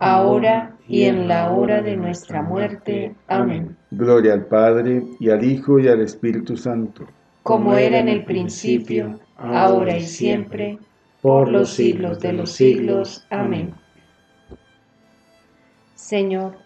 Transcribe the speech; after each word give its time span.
ahora 0.00 0.76
y 0.88 1.04
en 1.04 1.28
la 1.28 1.52
hora 1.52 1.82
de 1.82 1.96
nuestra 1.96 2.42
muerte. 2.42 3.14
Amén. 3.28 3.76
Gloria 3.92 4.32
al 4.32 4.46
Padre, 4.46 5.04
y 5.20 5.30
al 5.30 5.44
Hijo, 5.44 5.78
y 5.78 5.86
al 5.86 6.00
Espíritu 6.00 6.56
Santo. 6.56 7.06
Como 7.44 7.74
era 7.76 7.98
en 7.98 8.08
el 8.08 8.24
principio, 8.24 9.20
ahora 9.36 9.96
y 9.96 10.02
siempre, 10.02 10.78
por 11.22 11.48
los 11.48 11.70
siglos 11.70 12.18
de 12.20 12.32
los 12.32 12.50
siglos. 12.50 13.26
Amén. 13.30 13.74
Señor, 15.94 16.56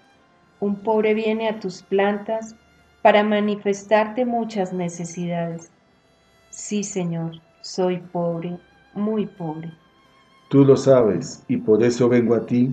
un 0.61 0.77
pobre 0.77 1.13
viene 1.13 1.49
a 1.49 1.61
tus 1.61 1.83
plantas 1.83 2.57
para 3.03 3.23
manifestarte 3.23 4.25
muchas 4.25 4.73
necesidades. 4.73 5.71
Sí, 6.51 6.85
Señor, 6.85 7.33
soy 7.61 7.99
pobre, 7.99 8.57
muy 8.95 9.27
pobre. 9.27 9.73
Tú 10.49 10.65
lo 10.65 10.77
sabes, 10.77 11.45
y 11.49 11.57
por 11.57 11.83
eso 11.83 12.09
vengo 12.09 12.35
a 12.35 12.47
ti 12.47 12.73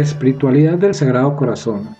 Espiritualidad 0.00 0.78
del 0.78 0.94
Sagrado 0.94 1.34
Corazón, 1.34 1.96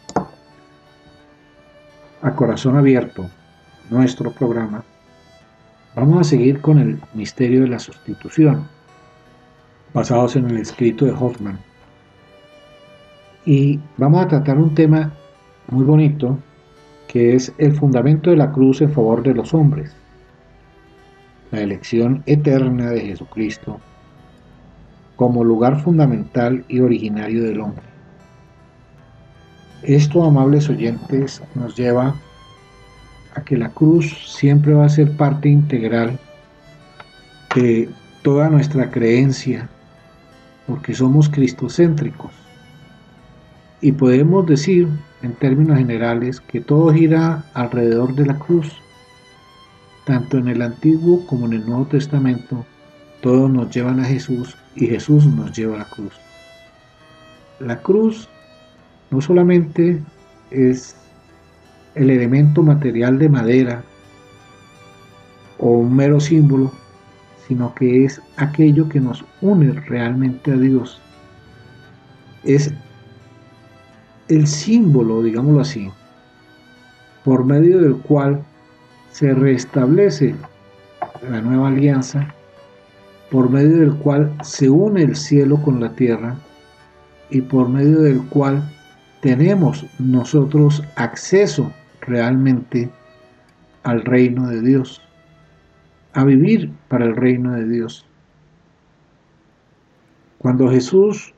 a 2.22 2.30
corazón 2.36 2.76
abierto, 2.76 3.28
nuestro 3.90 4.30
programa, 4.30 4.84
vamos 5.96 6.20
a 6.20 6.30
seguir 6.30 6.60
con 6.60 6.78
el 6.78 7.00
misterio 7.14 7.62
de 7.62 7.68
la 7.68 7.80
sustitución, 7.80 8.68
basados 9.92 10.36
en 10.36 10.48
el 10.48 10.58
escrito 10.58 11.06
de 11.06 11.10
Hoffman. 11.10 11.58
Y 13.44 13.80
vamos 13.96 14.24
a 14.24 14.28
tratar 14.28 14.58
un 14.58 14.76
tema 14.76 15.12
muy 15.68 15.84
bonito, 15.84 16.38
que 17.08 17.34
es 17.34 17.52
el 17.58 17.72
fundamento 17.72 18.30
de 18.30 18.36
la 18.36 18.52
cruz 18.52 18.80
en 18.80 18.92
favor 18.92 19.24
de 19.24 19.34
los 19.34 19.52
hombres, 19.54 19.92
la 21.50 21.62
elección 21.62 22.22
eterna 22.26 22.90
de 22.90 23.00
Jesucristo 23.00 23.80
como 25.18 25.42
lugar 25.42 25.82
fundamental 25.82 26.64
y 26.68 26.78
originario 26.78 27.42
del 27.42 27.60
hombre. 27.60 27.82
Esto, 29.82 30.22
amables 30.22 30.70
oyentes, 30.70 31.42
nos 31.56 31.76
lleva 31.76 32.14
a 33.34 33.42
que 33.42 33.56
la 33.56 33.68
cruz 33.70 34.16
siempre 34.28 34.74
va 34.74 34.86
a 34.86 34.88
ser 34.88 35.16
parte 35.16 35.48
integral 35.48 36.20
de 37.52 37.88
toda 38.22 38.48
nuestra 38.48 38.92
creencia 38.92 39.68
porque 40.68 40.94
somos 40.94 41.28
cristocéntricos. 41.28 42.30
Y 43.80 43.90
podemos 43.90 44.46
decir, 44.46 44.86
en 45.22 45.32
términos 45.32 45.78
generales, 45.78 46.40
que 46.40 46.60
todo 46.60 46.94
gira 46.94 47.44
alrededor 47.54 48.14
de 48.14 48.26
la 48.26 48.38
cruz. 48.38 48.70
Tanto 50.04 50.38
en 50.38 50.46
el 50.46 50.62
Antiguo 50.62 51.26
como 51.26 51.46
en 51.46 51.54
el 51.54 51.66
Nuevo 51.66 51.86
Testamento, 51.86 52.64
todos 53.20 53.50
nos 53.50 53.70
llevan 53.74 54.00
a 54.00 54.04
Jesús 54.04 54.56
y 54.74 54.86
Jesús 54.86 55.26
nos 55.26 55.56
lleva 55.56 55.76
a 55.76 55.78
la 55.78 55.84
cruz. 55.84 56.14
La 57.60 57.80
cruz 57.80 58.28
no 59.10 59.20
solamente 59.20 60.00
es 60.50 60.96
el 61.94 62.10
elemento 62.10 62.62
material 62.62 63.18
de 63.18 63.28
madera 63.28 63.82
o 65.58 65.70
un 65.70 65.96
mero 65.96 66.20
símbolo, 66.20 66.72
sino 67.46 67.74
que 67.74 68.04
es 68.04 68.20
aquello 68.36 68.88
que 68.88 69.00
nos 69.00 69.24
une 69.40 69.72
realmente 69.72 70.52
a 70.52 70.56
Dios. 70.56 71.00
Es 72.44 72.72
el 74.28 74.46
símbolo, 74.46 75.22
digámoslo 75.22 75.60
así, 75.60 75.90
por 77.24 77.44
medio 77.44 77.80
del 77.80 77.96
cual 77.96 78.42
se 79.10 79.34
restablece 79.34 80.34
la 81.28 81.40
nueva 81.40 81.68
alianza, 81.68 82.32
por 83.30 83.50
medio 83.50 83.78
del 83.78 83.94
cual 83.96 84.34
se 84.42 84.70
une 84.70 85.02
el 85.02 85.16
cielo 85.16 85.60
con 85.62 85.80
la 85.80 85.90
tierra 85.90 86.36
y 87.30 87.42
por 87.42 87.68
medio 87.68 88.00
del 88.00 88.22
cual 88.28 88.62
tenemos 89.20 89.84
nosotros 89.98 90.82
acceso 90.96 91.72
realmente 92.00 92.90
al 93.82 94.02
reino 94.02 94.48
de 94.48 94.62
Dios, 94.62 95.00
a 96.14 96.24
vivir 96.24 96.72
para 96.88 97.04
el 97.04 97.16
reino 97.16 97.52
de 97.52 97.68
Dios. 97.68 98.06
Cuando 100.38 100.70
Jesús 100.70 101.34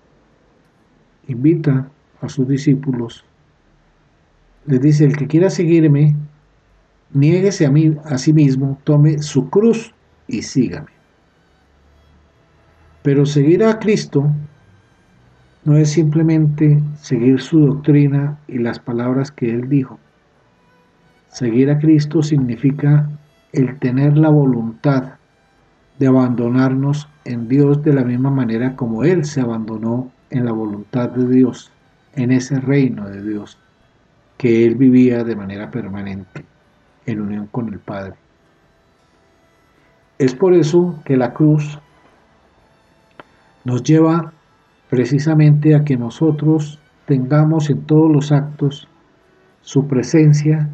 invita 1.26 1.88
a 2.20 2.28
sus 2.28 2.46
discípulos, 2.46 3.24
les 4.66 4.80
dice, 4.80 5.04
el 5.06 5.16
que 5.16 5.26
quiera 5.26 5.48
seguirme, 5.48 6.14
niéguese 7.12 7.66
a, 7.66 7.70
mí, 7.70 7.96
a 8.04 8.18
sí 8.18 8.32
mismo, 8.32 8.78
tome 8.84 9.18
su 9.20 9.48
cruz 9.48 9.94
y 10.28 10.42
sígame. 10.42 10.99
Pero 13.02 13.24
seguir 13.24 13.64
a 13.64 13.78
Cristo 13.78 14.30
no 15.64 15.76
es 15.76 15.90
simplemente 15.90 16.82
seguir 17.00 17.40
su 17.40 17.66
doctrina 17.66 18.38
y 18.48 18.58
las 18.58 18.78
palabras 18.78 19.30
que 19.30 19.50
Él 19.50 19.68
dijo. 19.68 19.98
Seguir 21.28 21.70
a 21.70 21.78
Cristo 21.78 22.22
significa 22.22 23.08
el 23.52 23.78
tener 23.78 24.16
la 24.16 24.28
voluntad 24.28 25.14
de 25.98 26.06
abandonarnos 26.06 27.08
en 27.24 27.48
Dios 27.48 27.82
de 27.82 27.92
la 27.92 28.04
misma 28.04 28.30
manera 28.30 28.74
como 28.76 29.04
Él 29.04 29.24
se 29.24 29.40
abandonó 29.40 30.10
en 30.30 30.44
la 30.44 30.52
voluntad 30.52 31.10
de 31.10 31.28
Dios, 31.28 31.70
en 32.14 32.32
ese 32.32 32.58
reino 32.60 33.08
de 33.08 33.22
Dios 33.22 33.58
que 34.38 34.64
Él 34.64 34.76
vivía 34.76 35.22
de 35.22 35.36
manera 35.36 35.70
permanente 35.70 36.44
en 37.04 37.20
unión 37.20 37.46
con 37.48 37.68
el 37.68 37.78
Padre. 37.78 38.14
Es 40.18 40.34
por 40.34 40.54
eso 40.54 40.98
que 41.04 41.16
la 41.16 41.34
cruz 41.34 41.78
nos 43.64 43.82
lleva 43.82 44.32
precisamente 44.88 45.74
a 45.74 45.84
que 45.84 45.96
nosotros 45.96 46.78
tengamos 47.06 47.70
en 47.70 47.82
todos 47.82 48.10
los 48.10 48.32
actos 48.32 48.88
su 49.62 49.86
presencia 49.86 50.68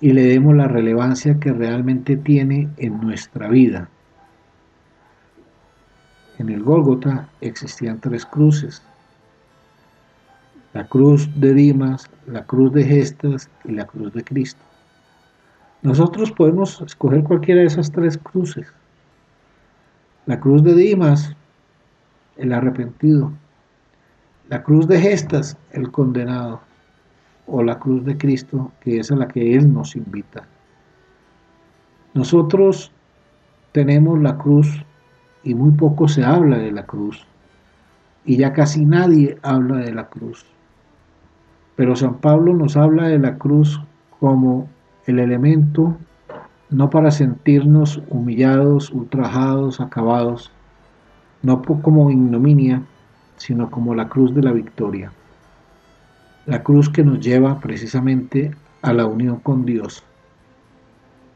y 0.00 0.12
le 0.12 0.24
demos 0.24 0.54
la 0.54 0.68
relevancia 0.68 1.38
que 1.40 1.52
realmente 1.52 2.16
tiene 2.16 2.68
en 2.76 3.00
nuestra 3.00 3.48
vida. 3.48 3.88
En 6.38 6.48
el 6.48 6.62
Gólgota 6.62 7.28
existían 7.40 8.00
tres 8.00 8.26
cruces. 8.26 8.82
La 10.72 10.86
cruz 10.86 11.28
de 11.36 11.54
Dimas, 11.54 12.10
la 12.26 12.44
cruz 12.44 12.72
de 12.72 12.84
Gestas 12.84 13.48
y 13.64 13.72
la 13.72 13.86
cruz 13.86 14.12
de 14.12 14.24
Cristo. 14.24 14.60
Nosotros 15.82 16.32
podemos 16.32 16.80
escoger 16.80 17.22
cualquiera 17.22 17.60
de 17.60 17.68
esas 17.68 17.92
tres 17.92 18.18
cruces. 18.18 18.66
La 20.26 20.40
cruz 20.40 20.64
de 20.64 20.74
Dimas 20.74 21.36
el 22.36 22.52
arrepentido. 22.52 23.32
La 24.48 24.62
cruz 24.62 24.86
de 24.88 25.00
gestas, 25.00 25.56
el 25.72 25.90
condenado. 25.90 26.60
O 27.46 27.62
la 27.62 27.78
cruz 27.78 28.04
de 28.04 28.16
Cristo, 28.16 28.72
que 28.80 28.98
es 28.98 29.10
a 29.12 29.16
la 29.16 29.28
que 29.28 29.54
Él 29.54 29.72
nos 29.72 29.96
invita. 29.96 30.46
Nosotros 32.14 32.90
tenemos 33.72 34.20
la 34.20 34.38
cruz 34.38 34.84
y 35.42 35.54
muy 35.54 35.72
poco 35.72 36.08
se 36.08 36.24
habla 36.24 36.58
de 36.58 36.72
la 36.72 36.86
cruz. 36.86 37.26
Y 38.24 38.38
ya 38.38 38.52
casi 38.52 38.86
nadie 38.86 39.36
habla 39.42 39.76
de 39.76 39.92
la 39.92 40.08
cruz. 40.08 40.46
Pero 41.76 41.96
San 41.96 42.14
Pablo 42.18 42.54
nos 42.54 42.76
habla 42.76 43.08
de 43.08 43.18
la 43.18 43.36
cruz 43.36 43.80
como 44.20 44.68
el 45.06 45.18
elemento 45.18 45.98
no 46.70 46.90
para 46.90 47.10
sentirnos 47.10 48.02
humillados, 48.08 48.90
ultrajados, 48.90 49.80
acabados, 49.80 50.50
no 51.44 51.60
como 51.62 52.10
ignominia, 52.10 52.82
sino 53.36 53.70
como 53.70 53.94
la 53.94 54.08
cruz 54.08 54.34
de 54.34 54.42
la 54.42 54.52
victoria. 54.52 55.12
La 56.46 56.62
cruz 56.62 56.88
que 56.88 57.04
nos 57.04 57.20
lleva 57.20 57.60
precisamente 57.60 58.54
a 58.80 58.92
la 58.94 59.06
unión 59.06 59.38
con 59.40 59.66
Dios. 59.66 60.02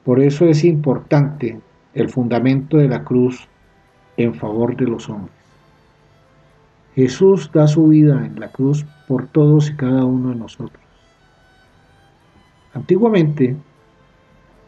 Por 0.04 0.20
eso 0.20 0.46
es 0.46 0.64
importante 0.64 1.60
el 1.92 2.08
fundamento 2.08 2.78
de 2.78 2.88
la 2.88 3.04
cruz 3.04 3.48
en 4.16 4.34
favor 4.34 4.76
de 4.76 4.86
los 4.86 5.08
hombres. 5.10 5.34
Jesús 6.94 7.50
da 7.52 7.66
su 7.68 7.88
vida 7.88 8.24
en 8.24 8.40
la 8.40 8.48
cruz 8.50 8.86
por 9.06 9.26
todos 9.26 9.70
y 9.70 9.76
cada 9.76 10.04
uno 10.04 10.30
de 10.30 10.36
nosotros. 10.36 10.82
Antiguamente, 12.72 13.56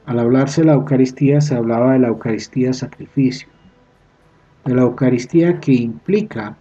al 0.05 0.18
hablarse 0.18 0.61
de 0.61 0.66
la 0.66 0.74
Eucaristía, 0.74 1.40
se 1.40 1.57
hablaba 1.57 1.94
de 1.94 2.00
la 2.00 2.09
Eucaristía 2.09 2.72
sacrificio 2.72 3.48
de 4.64 4.75
la 4.75 4.83
Eucaristía 4.83 5.59
que 5.61 5.73
implica 5.73 6.57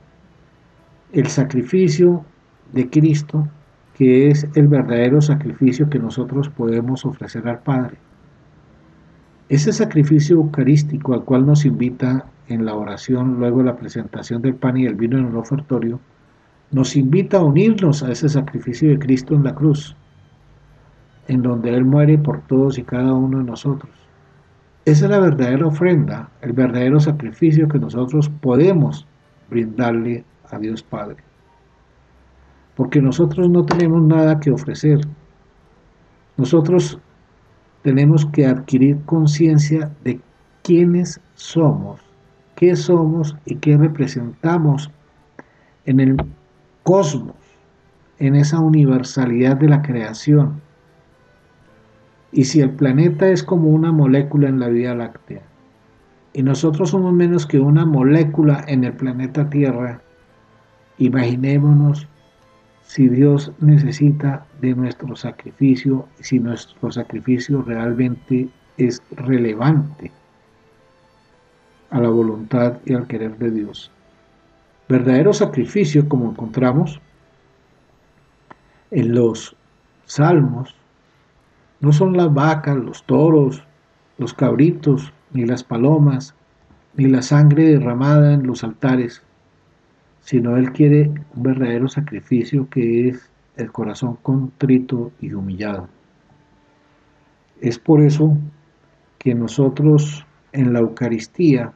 el 1.12 1.28
sacrificio 1.28 2.24
de 2.72 2.90
Cristo, 2.90 3.48
que 3.96 4.30
es 4.30 4.48
el 4.56 4.68
verdadero 4.68 5.22
sacrificio 5.22 5.90
que 5.90 6.00
nosotros 6.00 6.50
podemos 6.50 7.06
ofrecer 7.06 7.48
al 7.48 7.60
Padre. 7.60 7.98
Ese 9.50 9.74
sacrificio 9.74 10.36
eucarístico 10.36 11.14
al 11.14 11.24
cual 11.24 11.46
nos 11.46 11.66
invita 11.66 12.26
en 12.48 12.66
la 12.66 12.76
oración, 12.76 13.40
luego 13.40 13.64
la 13.64 13.76
presentación 13.76 14.42
del 14.42 14.56
pan 14.56 14.78
y 14.78 14.86
el 14.86 14.96
vino 14.96 15.18
en 15.18 15.28
el 15.28 15.36
ofertorio, 15.36 16.00
nos 16.72 16.96
invita 16.96 17.38
a 17.38 17.44
unirnos 17.44 18.04
a 18.04 18.12
ese 18.12 18.30
sacrificio 18.30 18.90
de 18.90 19.00
Cristo 19.00 19.34
en 19.34 19.44
la 19.44 19.56
cruz, 19.56 19.96
en 21.28 21.42
donde 21.42 21.74
Él 21.74 21.84
muere 21.84 22.18
por 22.18 22.42
todos 22.42 22.78
y 22.78 22.84
cada 22.84 23.14
uno 23.14 23.40
de 23.40 23.44
nosotros. 23.44 23.92
Esa 24.90 25.06
es 25.06 25.12
la 25.12 25.20
verdadera 25.20 25.68
ofrenda, 25.68 26.32
el 26.42 26.52
verdadero 26.52 27.00
sacrificio 27.00 27.68
que 27.68 27.78
nosotros 27.78 28.28
podemos 28.42 29.06
brindarle 29.48 30.24
a 30.50 30.58
Dios 30.58 30.82
Padre. 30.82 31.18
Porque 32.76 33.00
nosotros 33.00 33.52
no 33.52 33.64
tenemos 33.68 34.02
nada 34.02 34.40
que 34.40 34.50
ofrecer. 34.50 35.02
Nosotros 36.38 36.98
tenemos 37.84 38.26
que 38.26 38.48
adquirir 38.48 38.98
conciencia 39.06 39.92
de 40.04 40.20
quiénes 40.64 41.22
somos, 41.36 42.02
qué 42.56 42.76
somos 42.76 43.36
y 43.46 43.58
qué 43.58 43.78
representamos 43.78 44.90
en 45.86 46.00
el 46.00 46.18
cosmos, 46.82 47.36
en 48.18 48.36
esa 48.36 48.60
universalidad 48.60 49.58
de 49.58 49.70
la 49.70 49.84
creación 49.84 50.60
y 52.32 52.46
si 52.46 52.62
el 52.62 52.72
planeta 52.72 53.28
es 53.30 53.44
como 53.44 53.70
una 53.70 53.92
molécula 53.92 54.50
en 54.50 54.60
la 54.60 54.68
Vía 54.68 54.96
Láctea, 54.96 55.42
y 56.34 56.44
nosotros 56.44 56.92
somos 56.92 57.14
menos 57.14 57.46
que 57.46 57.60
una 57.60 57.86
molécula 57.86 58.64
en 58.68 58.84
el 58.84 58.94
planeta 58.94 59.50
Tierra, 59.50 60.02
imaginémonos 60.98 62.08
si 62.84 63.08
Dios 63.08 63.52
necesita 63.60 64.46
de 64.62 64.74
nuestro 64.76 65.16
sacrificio, 65.16 66.08
si 66.20 66.40
nuestro 66.40 66.92
sacrificio 66.92 67.62
realmente 67.62 68.50
es 68.78 69.02
relevante 69.12 70.12
a 71.90 72.00
la 72.00 72.10
voluntad 72.10 72.78
y 72.86 72.94
al 72.94 73.08
querer 73.08 73.38
de 73.38 73.52
Dios. 73.52 73.92
Verdadero 74.88 75.34
sacrificio, 75.34 76.08
como 76.10 76.32
encontramos 76.32 77.00
en 78.92 79.14
los 79.14 79.56
salmos, 80.06 80.76
no 81.82 81.94
son 81.94 82.18
las 82.18 82.34
vacas, 82.34 82.76
los 82.76 83.04
toros, 83.04 83.64
los 84.18 84.34
cabritos, 84.34 85.14
ni 85.32 85.46
las 85.46 85.64
palomas, 85.64 86.36
ni 86.96 87.08
la 87.08 87.22
sangre 87.22 87.64
derramada 87.64 88.34
en 88.34 88.46
los 88.46 88.64
altares, 88.64 89.24
sino 90.22 90.58
Él 90.58 90.72
quiere 90.74 91.12
un 91.36 91.44
verdadero 91.44 91.88
sacrificio 91.88 92.70
que 92.70 93.10
es 93.10 93.30
el 93.56 93.72
corazón 93.72 94.18
contrito 94.22 95.12
y 95.22 95.34
humillado. 95.34 95.88
Es 97.62 97.78
por 97.78 98.02
eso 98.02 98.38
que 99.18 99.36
nosotros 99.36 100.26
en 100.52 100.74
la 100.74 100.80
Eucaristía 100.80 101.74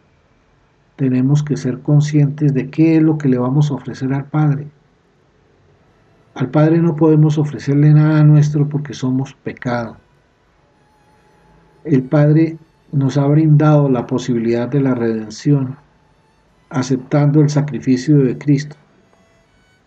tenemos 0.95 1.43
que 1.43 1.57
ser 1.57 1.79
conscientes 1.79 2.53
de 2.53 2.69
qué 2.69 2.97
es 2.97 3.03
lo 3.03 3.17
que 3.17 3.27
le 3.27 3.37
vamos 3.37 3.69
a 3.69 3.75
ofrecer 3.75 4.13
al 4.13 4.25
Padre. 4.25 4.67
Al 6.35 6.49
Padre 6.49 6.79
no 6.79 6.95
podemos 6.95 7.37
ofrecerle 7.37 7.93
nada 7.93 8.23
nuestro 8.23 8.67
porque 8.67 8.93
somos 8.93 9.33
pecado. 9.33 9.97
El 11.83 12.03
Padre 12.03 12.57
nos 12.91 13.17
ha 13.17 13.25
brindado 13.27 13.89
la 13.89 14.07
posibilidad 14.07 14.67
de 14.67 14.81
la 14.81 14.95
redención 14.95 15.77
aceptando 16.73 17.39
el 17.41 17.49
sacrificio 17.49 18.17
de 18.17 18.35
Cristo, 18.35 18.75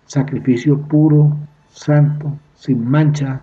sacrificio 0.07 0.81
puro, 0.81 1.37
santo, 1.69 2.39
sin 2.55 2.89
mancha, 2.89 3.43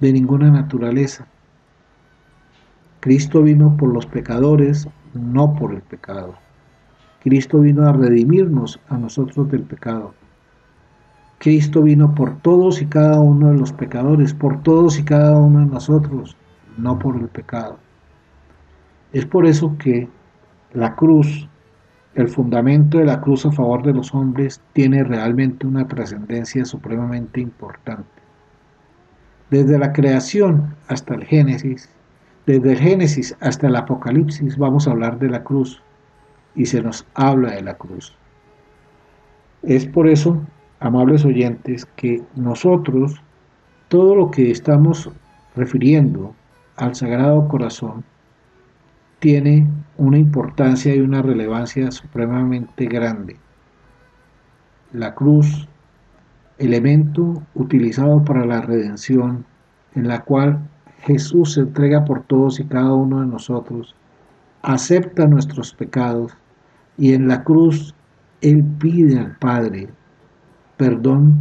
de 0.00 0.12
ninguna 0.12 0.50
naturaleza. 0.50 1.26
Cristo 2.98 3.42
vino 3.42 3.76
por 3.76 3.92
los 3.92 4.06
pecadores, 4.06 4.88
no 5.14 5.54
por 5.54 5.72
el 5.72 5.82
pecado. 5.82 6.34
Cristo 7.22 7.60
vino 7.60 7.86
a 7.86 7.92
redimirnos 7.92 8.80
a 8.88 8.98
nosotros 8.98 9.48
del 9.48 9.62
pecado. 9.62 10.12
Cristo 11.40 11.80
vino 11.80 12.14
por 12.14 12.36
todos 12.42 12.82
y 12.82 12.86
cada 12.86 13.18
uno 13.18 13.48
de 13.48 13.56
los 13.56 13.72
pecadores, 13.72 14.34
por 14.34 14.62
todos 14.62 14.98
y 14.98 15.04
cada 15.04 15.38
uno 15.38 15.60
de 15.60 15.72
nosotros, 15.72 16.36
no 16.76 16.98
por 16.98 17.16
el 17.16 17.28
pecado. 17.28 17.78
Es 19.14 19.24
por 19.24 19.46
eso 19.46 19.74
que 19.78 20.06
la 20.74 20.94
cruz, 20.96 21.48
el 22.14 22.28
fundamento 22.28 22.98
de 22.98 23.06
la 23.06 23.22
cruz 23.22 23.46
a 23.46 23.52
favor 23.52 23.82
de 23.82 23.94
los 23.94 24.14
hombres, 24.14 24.60
tiene 24.74 25.02
realmente 25.02 25.66
una 25.66 25.88
trascendencia 25.88 26.66
supremamente 26.66 27.40
importante. 27.40 28.20
Desde 29.48 29.78
la 29.78 29.94
creación 29.94 30.74
hasta 30.88 31.14
el 31.14 31.24
Génesis, 31.24 31.88
desde 32.44 32.72
el 32.72 32.78
Génesis 32.78 33.34
hasta 33.40 33.66
el 33.68 33.76
Apocalipsis 33.76 34.58
vamos 34.58 34.86
a 34.86 34.90
hablar 34.90 35.18
de 35.18 35.30
la 35.30 35.42
cruz 35.42 35.82
y 36.54 36.66
se 36.66 36.82
nos 36.82 37.06
habla 37.14 37.52
de 37.52 37.62
la 37.62 37.78
cruz. 37.78 38.14
Es 39.62 39.86
por 39.86 40.06
eso 40.06 40.42
amables 40.80 41.24
oyentes, 41.24 41.86
que 41.96 42.22
nosotros, 42.34 43.22
todo 43.88 44.14
lo 44.16 44.30
que 44.30 44.50
estamos 44.50 45.10
refiriendo 45.54 46.34
al 46.76 46.94
Sagrado 46.94 47.46
Corazón, 47.48 48.02
tiene 49.18 49.66
una 49.98 50.18
importancia 50.18 50.94
y 50.94 51.00
una 51.00 51.20
relevancia 51.20 51.90
supremamente 51.90 52.86
grande. 52.86 53.36
La 54.92 55.14
cruz, 55.14 55.68
elemento 56.58 57.42
utilizado 57.54 58.24
para 58.24 58.46
la 58.46 58.62
redención, 58.62 59.44
en 59.94 60.08
la 60.08 60.24
cual 60.24 60.66
Jesús 61.02 61.54
se 61.54 61.60
entrega 61.60 62.04
por 62.06 62.22
todos 62.22 62.58
y 62.60 62.64
cada 62.64 62.94
uno 62.94 63.20
de 63.20 63.26
nosotros, 63.26 63.94
acepta 64.62 65.26
nuestros 65.26 65.74
pecados 65.74 66.32
y 66.96 67.12
en 67.12 67.28
la 67.28 67.44
cruz 67.44 67.94
Él 68.40 68.64
pide 68.78 69.18
al 69.18 69.36
Padre 69.36 69.88
perdón 70.80 71.34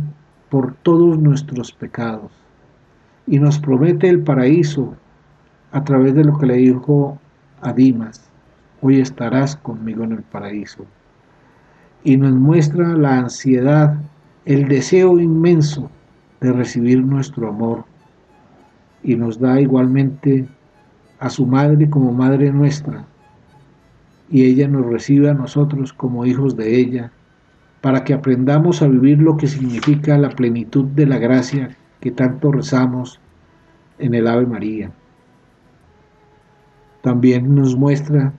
por 0.50 0.76
todos 0.84 1.18
nuestros 1.18 1.72
pecados. 1.72 2.30
Y 3.26 3.40
nos 3.40 3.58
promete 3.58 4.10
el 4.10 4.22
paraíso 4.22 4.98
a 5.72 5.82
través 5.86 6.14
de 6.14 6.26
lo 6.26 6.38
que 6.38 6.46
le 6.46 6.56
dijo 6.56 7.18
a 7.62 7.72
Dimas, 7.72 8.30
hoy 8.82 9.00
estarás 9.00 9.56
conmigo 9.56 10.04
en 10.04 10.12
el 10.12 10.24
paraíso. 10.24 10.86
Y 12.04 12.18
nos 12.18 12.34
muestra 12.34 12.98
la 12.98 13.18
ansiedad, 13.18 13.96
el 14.44 14.68
deseo 14.68 15.18
inmenso 15.18 15.90
de 16.42 16.52
recibir 16.52 17.02
nuestro 17.02 17.48
amor. 17.48 17.86
Y 19.04 19.16
nos 19.16 19.40
da 19.40 19.62
igualmente 19.62 20.50
a 21.20 21.30
su 21.30 21.46
madre 21.46 21.90
como 21.90 22.12
madre 22.12 22.52
nuestra. 22.52 23.06
Y 24.30 24.44
ella 24.44 24.68
nos 24.68 24.86
recibe 24.86 25.30
a 25.30 25.34
nosotros 25.34 25.94
como 25.94 26.26
hijos 26.26 26.58
de 26.58 26.78
ella 26.78 27.14
para 27.82 28.04
que 28.04 28.14
aprendamos 28.14 28.82
a 28.82 28.88
vivir 28.88 29.20
lo 29.20 29.38
que 29.38 29.48
significa 29.48 30.18
la 30.18 30.30
plenitud 30.30 30.86
de 30.86 31.06
la 31.06 31.18
gracia 31.18 31.78
que 32.02 32.12
tanto 32.12 32.52
rezamos 32.52 33.20
en 34.00 34.14
el 34.14 34.28
Ave 34.28 34.46
María. 34.46 34.92
También 37.02 37.56
nos 37.56 37.76
muestra 37.76 38.34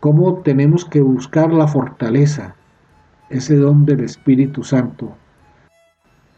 cómo 0.00 0.40
tenemos 0.40 0.84
que 0.84 1.00
buscar 1.00 1.52
la 1.52 1.68
fortaleza, 1.68 2.54
ese 3.28 3.56
don 3.56 3.84
del 3.84 4.00
Espíritu 4.00 4.62
Santo, 4.62 5.14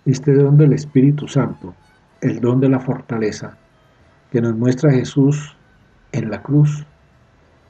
este 0.05 0.35
don 0.35 0.57
del 0.57 0.73
Espíritu 0.73 1.29
Santo, 1.29 1.75
el 2.21 2.41
don 2.41 2.61
de 2.61 2.69
la 2.69 2.81
fortaleza, 2.81 3.57
que 4.33 4.41
nos 4.41 4.57
muestra 4.57 4.93
Jesús 4.93 5.57
en 6.11 6.31
la 6.31 6.43
cruz, 6.43 6.85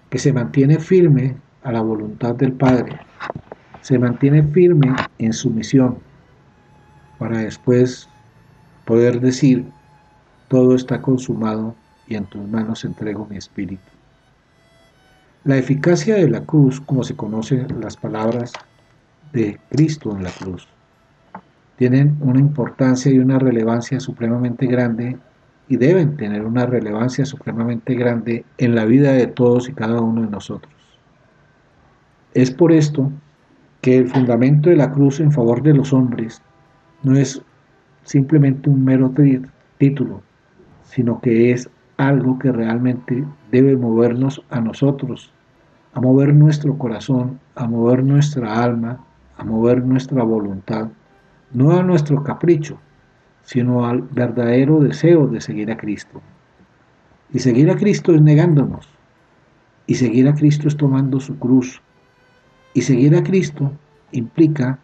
que 0.09 0.19
se 0.19 0.33
mantiene 0.33 0.79
firme 0.79 1.37
a 1.62 1.73
la 1.73 1.83
voluntad 1.83 2.35
del 2.35 2.53
Padre 2.53 2.99
se 3.87 4.01
mantiene 4.01 4.42
firme 4.42 4.96
en 5.20 5.33
su 5.33 5.49
misión 5.49 5.99
para 7.20 7.38
después 7.38 8.09
poder 8.85 9.20
decir, 9.20 9.64
todo 10.49 10.75
está 10.75 11.01
consumado 11.01 11.77
y 12.09 12.16
en 12.16 12.25
tus 12.25 12.44
manos 12.49 12.85
entrego 12.85 13.29
mi 13.31 13.37
espíritu. 13.37 13.85
La 15.44 15.57
eficacia 15.57 16.16
de 16.16 16.29
la 16.29 16.40
cruz, 16.40 16.81
como 16.81 17.05
se 17.05 17.14
conocen 17.14 17.81
las 17.81 17.96
palabras 17.96 18.53
de 19.33 19.61
Cristo 19.70 20.11
en 20.16 20.25
la 20.25 20.31
cruz, 20.31 20.66
tienen 21.77 22.16
una 22.18 22.40
importancia 22.40 23.12
y 23.12 23.20
una 23.20 23.38
relevancia 23.38 24.01
supremamente 24.01 24.66
grande 24.66 25.16
y 25.68 25.77
deben 25.77 26.16
tener 26.16 26.44
una 26.44 26.66
relevancia 26.66 27.25
supremamente 27.25 27.94
grande 27.94 28.44
en 28.59 28.75
la 28.75 28.85
vida 28.85 29.12
de 29.12 29.29
todos 29.29 29.68
y 29.68 29.75
cada 29.75 30.01
uno 30.01 30.22
de 30.22 30.31
nosotros. 30.31 30.75
Es 32.35 32.51
por 32.51 32.72
esto 32.72 33.12
que 33.87 33.99
el 33.99 34.09
fundamento 34.09 34.68
de 34.68 34.75
la 34.75 34.90
cruz 34.90 35.20
en 35.20 35.31
favor 35.31 35.62
de 35.62 35.72
los 35.72 35.92
hombres 35.92 36.42
no 37.05 37.16
es 37.16 37.40
simplemente 38.03 38.68
un 38.68 38.85
mero 38.85 39.14
título, 39.79 40.22
sino 40.83 41.20
que 41.20 41.53
es 41.53 41.70
algo 41.96 42.37
que 42.37 42.51
realmente 42.51 43.25
debe 43.53 43.77
movernos 43.77 44.42
a 44.51 44.61
nosotros, 44.61 45.33
a 45.94 46.01
mover 46.01 46.35
nuestro 46.35 46.77
corazón, 46.77 47.38
a 47.55 47.68
mover 47.68 48.03
nuestra 48.03 48.61
alma, 48.61 49.05
a 49.37 49.44
mover 49.44 49.85
nuestra 49.85 50.25
voluntad, 50.25 50.88
no 51.53 51.79
a 51.79 51.85
nuestro 51.85 52.25
capricho, 52.25 52.81
sino 53.44 53.87
al 53.87 54.03
verdadero 54.03 54.81
deseo 54.81 55.29
de 55.29 55.40
seguir 55.40 55.70
a 55.70 55.77
Cristo. 55.77 56.20
Y 57.33 57.38
seguir 57.38 57.70
a 57.70 57.77
Cristo 57.77 58.12
es 58.12 58.20
negándonos, 58.20 58.88
y 59.87 59.94
seguir 59.94 60.27
a 60.27 60.35
Cristo 60.35 60.66
es 60.66 60.77
tomando 60.77 61.20
su 61.20 61.38
cruz, 61.38 61.81
y 62.76 62.82
seguir 62.82 63.16
a 63.16 63.24
Cristo 63.24 63.72
implica 64.12 64.78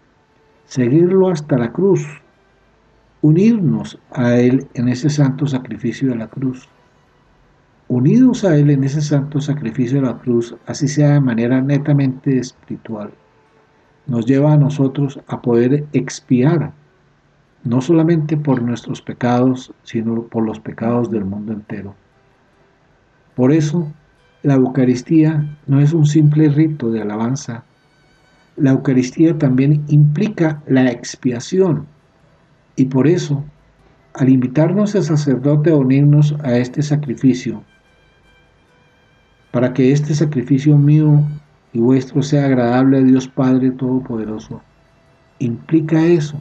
seguirlo 0.64 1.28
hasta 1.28 1.58
la 1.58 1.72
cruz, 1.72 2.02
unirnos 3.20 3.98
a 4.12 4.36
Él 4.36 4.66
en 4.72 4.88
ese 4.88 5.10
santo 5.10 5.46
sacrificio 5.46 6.08
de 6.08 6.16
la 6.16 6.26
cruz. 6.26 6.70
Unidos 7.88 8.44
a 8.44 8.56
Él 8.56 8.70
en 8.70 8.84
ese 8.84 9.02
santo 9.02 9.42
sacrificio 9.42 10.00
de 10.00 10.06
la 10.06 10.16
cruz, 10.16 10.56
así 10.64 10.88
sea 10.88 11.10
de 11.10 11.20
manera 11.20 11.60
netamente 11.60 12.38
espiritual, 12.38 13.12
nos 14.06 14.24
lleva 14.24 14.54
a 14.54 14.56
nosotros 14.56 15.20
a 15.26 15.42
poder 15.42 15.84
expiar, 15.92 16.72
no 17.62 17.82
solamente 17.82 18.38
por 18.38 18.62
nuestros 18.62 19.02
pecados, 19.02 19.74
sino 19.82 20.22
por 20.22 20.46
los 20.46 20.60
pecados 20.60 21.10
del 21.10 21.26
mundo 21.26 21.52
entero. 21.52 21.94
Por 23.36 23.52
eso, 23.52 23.92
la 24.42 24.54
Eucaristía 24.54 25.58
no 25.66 25.78
es 25.78 25.92
un 25.92 26.06
simple 26.06 26.48
rito 26.48 26.90
de 26.90 27.02
alabanza, 27.02 27.64
la 28.56 28.70
Eucaristía 28.70 29.36
también 29.38 29.84
implica 29.88 30.62
la 30.66 30.90
expiación. 30.90 31.86
Y 32.76 32.86
por 32.86 33.06
eso, 33.06 33.44
al 34.14 34.28
invitarnos 34.28 34.94
el 34.94 35.02
sacerdote 35.02 35.70
a 35.70 35.76
unirnos 35.76 36.34
a 36.42 36.56
este 36.56 36.82
sacrificio, 36.82 37.62
para 39.50 39.72
que 39.72 39.92
este 39.92 40.14
sacrificio 40.14 40.76
mío 40.76 41.22
y 41.72 41.78
vuestro 41.78 42.22
sea 42.22 42.46
agradable 42.46 42.98
a 42.98 43.02
Dios 43.02 43.28
Padre 43.28 43.70
Todopoderoso, 43.70 44.62
implica 45.38 46.04
eso. 46.04 46.40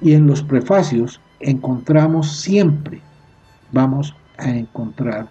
Y 0.00 0.12
en 0.12 0.26
los 0.26 0.42
prefacios 0.42 1.20
encontramos 1.40 2.36
siempre, 2.36 3.00
vamos 3.72 4.14
a 4.38 4.50
encontrar, 4.50 5.28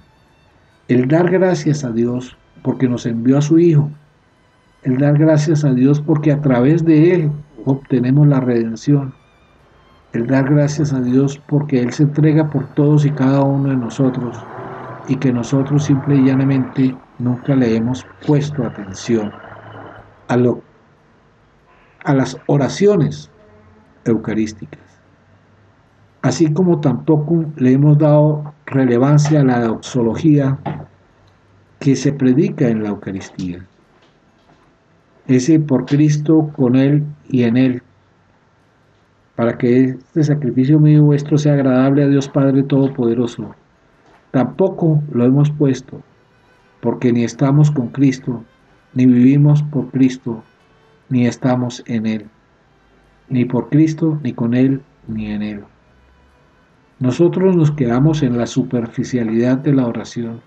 el 0.88 1.08
dar 1.08 1.30
gracias 1.30 1.84
a 1.84 1.91
Dios 1.91 2.38
porque 2.62 2.88
nos 2.88 3.06
envió 3.06 3.38
a 3.38 3.41
su 3.41 3.60
Hijo 3.60 3.89
el 4.88 4.97
dar 5.00 5.17
gracias 5.17 5.65
a 5.65 5.73
Dios 5.73 6.00
porque 6.00 6.32
a 6.32 6.41
través 6.41 6.86
de 6.86 7.13
Él 7.13 7.32
obtenemos 7.65 8.26
la 8.26 8.39
redención, 8.39 9.13
el 10.13 10.28
dar 10.28 10.50
gracias 10.50 10.93
a 10.93 11.02
Dios 11.02 11.41
porque 11.50 11.82
Él 11.82 11.91
se 11.91 12.04
entrega 12.04 12.50
por 12.50 12.65
todos 12.67 13.06
y 13.06 13.12
cada 13.12 13.41
uno 13.41 13.67
de 13.67 13.76
nosotros 13.76 14.38
y 15.10 15.17
que 15.17 15.34
nosotros 15.34 15.84
simple 15.84 16.15
y 16.15 16.23
llanamente 16.23 16.95
nunca 17.19 17.54
le 17.54 17.76
hemos 17.76 18.06
puesto 18.26 18.63
atención 18.63 19.34
a, 20.30 20.38
lo, 20.38 20.62
a 22.06 22.13
las 22.13 22.38
oraciones 22.45 23.30
eucarísticas. 24.06 24.80
Así 26.21 26.54
como 26.54 26.80
tampoco 26.80 27.43
le 27.58 27.73
hemos 27.73 27.97
dado 27.97 28.54
relevancia 28.65 29.41
a 29.41 29.43
la 29.43 29.60
doxología 29.60 30.58
que 31.80 31.97
se 31.97 32.13
predica 32.13 32.69
en 32.69 32.84
la 32.84 32.89
Eucaristía. 32.89 33.67
Ese 35.28 35.60
por 35.60 35.86
Cristo, 35.86 36.52
con 36.56 36.76
Él 36.76 37.04
y 37.30 37.44
en 37.44 37.58
Él, 37.58 37.82
para 39.36 39.58
que 39.58 39.84
este 39.90 40.24
sacrificio 40.24 40.80
mío 40.80 41.04
vuestro 41.04 41.38
sea 41.38 41.54
agradable 41.54 42.04
a 42.04 42.08
Dios 42.08 42.30
Padre 42.30 42.63
Todopoderoso. 42.63 43.54
Tampoco 44.32 45.04
lo 45.12 45.26
hemos 45.26 45.52
puesto, 45.52 46.02
porque 46.82 47.12
ni 47.12 47.24
estamos 47.24 47.72
con 47.72 47.90
Cristo, 47.90 48.44
ni 48.94 49.06
vivimos 49.06 49.62
por 49.63 49.92
Cristo, 49.92 50.44
ni 51.10 51.28
estamos 51.28 51.84
en 51.88 52.06
Él, 52.06 52.26
ni 53.30 53.46
por 53.46 53.70
Cristo, 53.70 54.20
ni 54.24 54.34
con 54.34 54.54
Él, 54.54 54.82
ni 55.08 55.28
en 55.28 55.42
Él. 55.42 55.63
Nosotros 57.00 57.56
nos 57.56 57.72
quedamos 57.72 58.24
en 58.24 58.38
la 58.38 58.48
superficialidad 58.48 59.58
de 59.58 59.74
la 59.74 59.86
oración. 59.86 60.42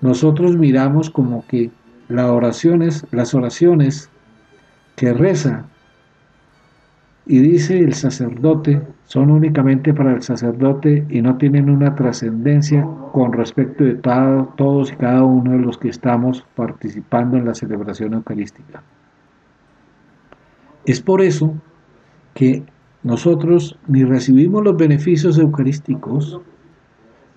Nosotros 0.00 0.56
miramos 0.56 1.08
como 1.08 1.46
que 1.46 1.70
las 2.08 2.26
oraciones, 2.26 3.06
las 3.10 3.34
oraciones 3.34 4.10
que 4.96 5.12
reza 5.12 5.66
y 7.26 7.38
dice 7.38 7.78
el 7.78 7.94
sacerdote 7.94 8.82
son 9.04 9.30
únicamente 9.30 9.94
para 9.94 10.12
el 10.12 10.22
sacerdote 10.22 11.06
y 11.08 11.22
no 11.22 11.36
tienen 11.36 11.70
una 11.70 11.94
trascendencia 11.94 12.86
con 13.12 13.32
respecto 13.32 13.84
de 13.84 13.94
todos 13.94 14.92
y 14.92 14.96
cada 14.96 15.22
uno 15.22 15.52
de 15.52 15.58
los 15.58 15.78
que 15.78 15.88
estamos 15.88 16.44
participando 16.56 17.36
en 17.36 17.44
la 17.44 17.54
celebración 17.54 18.14
eucarística. 18.14 18.82
Es 20.84 21.00
por 21.00 21.22
eso 21.22 21.54
que 22.34 22.64
nosotros 23.04 23.78
ni 23.86 24.04
recibimos 24.04 24.64
los 24.64 24.76
beneficios 24.76 25.38
eucarísticos, 25.38 26.40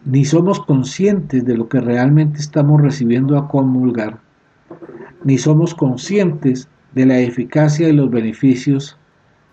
ni 0.05 0.25
somos 0.25 0.59
conscientes 0.61 1.45
de 1.45 1.57
lo 1.57 1.67
que 1.67 1.81
realmente 1.81 2.39
estamos 2.39 2.81
recibiendo 2.81 3.37
a 3.37 3.47
comulgar, 3.47 4.19
ni 5.23 5.37
somos 5.37 5.73
conscientes 5.73 6.69
de 6.93 7.05
la 7.05 7.19
eficacia 7.19 7.89
y 7.89 7.93
los 7.93 8.09
beneficios 8.09 8.97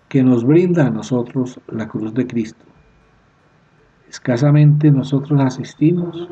que 0.09 0.23
nos 0.23 0.45
brinda 0.45 0.87
a 0.87 0.91
nosotros 0.91 1.59
la 1.67 1.87
cruz 1.87 2.13
de 2.13 2.27
Cristo. 2.27 2.63
Escasamente 4.09 4.91
nosotros 4.91 5.41
asistimos 5.41 6.29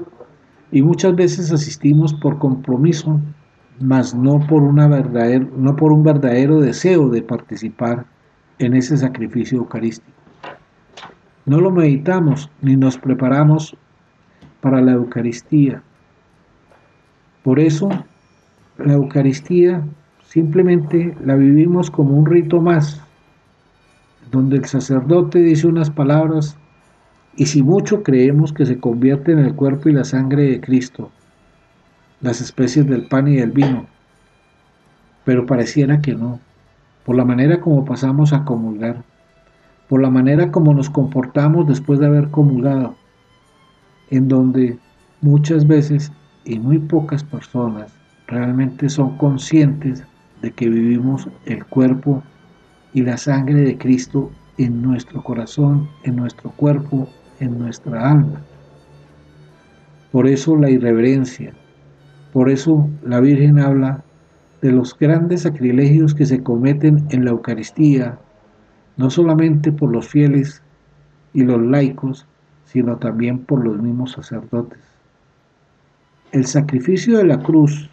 y 0.72 0.82
muchas 0.82 1.16
veces 1.16 1.52
asistimos 1.52 2.14
por 2.14 2.38
compromiso, 2.38 3.20
mas 3.80 4.14
no 4.14 4.40
por, 4.48 4.62
una 4.62 4.88
no 4.88 5.76
por 5.76 5.92
un 5.92 6.04
verdadero 6.04 6.60
deseo 6.60 7.10
de 7.10 7.24
participar 7.24 8.06
en 8.60 8.76
ese 8.76 8.96
sacrificio 8.98 9.58
eucarístico. 9.58 10.12
No 11.46 11.60
lo 11.60 11.72
meditamos 11.72 12.52
ni 12.62 12.76
nos 12.76 12.98
preparamos 12.98 13.76
para 14.62 14.80
la 14.80 14.92
Eucaristía. 14.92 15.82
Por 17.44 17.60
eso, 17.60 17.90
la 18.86 18.94
Eucaristía 18.94 19.84
simplemente 20.24 21.16
la 21.24 21.36
vivimos 21.36 21.92
como 21.92 22.18
un 22.18 22.26
rito 22.26 22.62
más, 22.62 23.02
donde 24.32 24.58
el 24.58 24.66
sacerdote 24.66 25.40
dice 25.40 25.68
unas 25.68 25.90
palabras 25.90 26.58
y 27.36 27.46
si 27.48 27.64
mucho 27.64 28.04
creemos 28.04 28.54
que 28.54 28.66
se 28.66 28.80
convierte 28.80 29.32
en 29.32 29.40
el 29.40 29.56
cuerpo 29.56 29.90
y 29.90 29.94
la 29.94 30.04
sangre 30.04 30.44
de 30.44 30.62
Cristo, 30.62 31.12
las 32.22 32.42
especies 32.42 32.88
del 32.88 33.08
pan 33.08 33.28
y 33.28 33.38
del 33.38 33.52
vino, 33.52 33.88
pero 35.26 35.46
pareciera 35.46 36.02
que 36.02 36.14
no 36.14 36.40
por 37.06 37.16
la 37.16 37.26
manera 37.26 37.60
como 37.60 37.84
pasamos 37.84 38.32
a 38.32 38.46
comulgar, 38.46 39.04
por 39.90 40.02
la 40.02 40.10
manera 40.10 40.52
como 40.52 40.74
nos 40.74 40.90
comportamos 40.90 41.68
después 41.68 42.00
de 42.00 42.06
haber 42.06 42.30
comulgado, 42.30 42.96
en 44.10 44.28
donde 44.28 44.78
muchas 45.22 45.68
veces 45.68 46.12
y 46.46 46.60
muy 46.60 46.80
pocas 46.80 47.24
personas 47.24 48.01
realmente 48.32 48.88
son 48.90 49.18
conscientes 49.18 50.04
de 50.42 50.52
que 50.52 50.70
vivimos 50.70 51.28
el 51.46 51.66
cuerpo 51.66 52.24
y 52.94 53.02
la 53.02 53.18
sangre 53.18 53.62
de 53.62 53.78
Cristo 53.78 54.32
en 54.58 54.82
nuestro 54.82 55.22
corazón, 55.22 55.90
en 56.04 56.16
nuestro 56.16 56.50
cuerpo, 56.52 57.10
en 57.42 57.60
nuestra 57.60 58.10
alma. 58.10 58.42
Por 60.14 60.28
eso 60.28 60.56
la 60.56 60.70
irreverencia, 60.70 61.54
por 62.32 62.50
eso 62.50 62.90
la 63.04 63.20
Virgen 63.20 63.60
habla 63.60 64.04
de 64.62 64.72
los 64.72 64.98
grandes 64.98 65.42
sacrilegios 65.42 66.16
que 66.16 66.26
se 66.26 66.42
cometen 66.42 67.06
en 67.10 67.26
la 67.26 67.32
Eucaristía, 67.32 68.18
no 68.96 69.10
solamente 69.10 69.74
por 69.74 69.92
los 69.92 70.08
fieles 70.08 70.64
y 71.34 71.44
los 71.44 71.62
laicos, 71.62 72.26
sino 72.66 72.96
también 72.98 73.40
por 73.40 73.66
los 73.66 73.82
mismos 73.82 74.14
sacerdotes. 74.14 74.80
El 76.32 76.46
sacrificio 76.46 77.18
de 77.18 77.26
la 77.26 77.40
cruz 77.40 77.91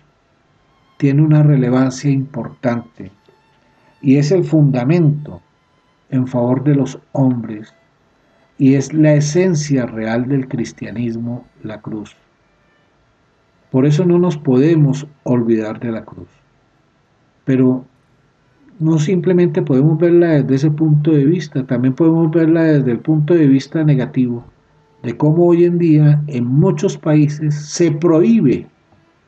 tiene 0.99 1.23
una 1.23 1.43
relevancia 1.43 2.11
importante 2.11 3.11
y 4.03 4.17
es 4.19 4.31
el 4.31 4.45
fundamento 4.45 5.41
en 6.11 6.27
favor 6.27 6.63
de 6.63 6.75
los 6.75 6.99
hombres 7.13 7.75
y 8.59 8.75
es 8.75 8.93
la 8.93 9.15
esencia 9.15 9.87
real 9.87 10.29
del 10.29 10.47
cristianismo, 10.49 11.47
la 11.63 11.81
cruz. 11.81 12.17
Por 13.71 13.87
eso 13.87 14.05
no 14.05 14.19
nos 14.19 14.37
podemos 14.37 15.07
olvidar 15.25 15.81
de 15.81 15.93
la 15.93 16.05
cruz 16.05 16.29
pero 17.49 17.83
no 18.79 18.99
simplemente 18.99 19.63
podemos 19.63 19.99
verla 19.99 20.43
desde 20.43 20.55
ese 20.55 20.71
punto 20.71 21.13
de 21.13 21.25
vista, 21.25 21.65
también 21.65 21.95
podemos 21.95 22.31
verla 22.31 22.65
desde 22.65 22.91
el 22.91 22.99
punto 22.99 23.33
de 23.33 23.47
vista 23.47 23.83
negativo, 23.85 24.45
de 25.03 25.17
cómo 25.17 25.47
hoy 25.47 25.65
en 25.65 25.79
día 25.79 26.23
en 26.27 26.45
muchos 26.45 26.99
países 26.99 27.55
se 27.55 27.91
prohíbe 27.91 28.67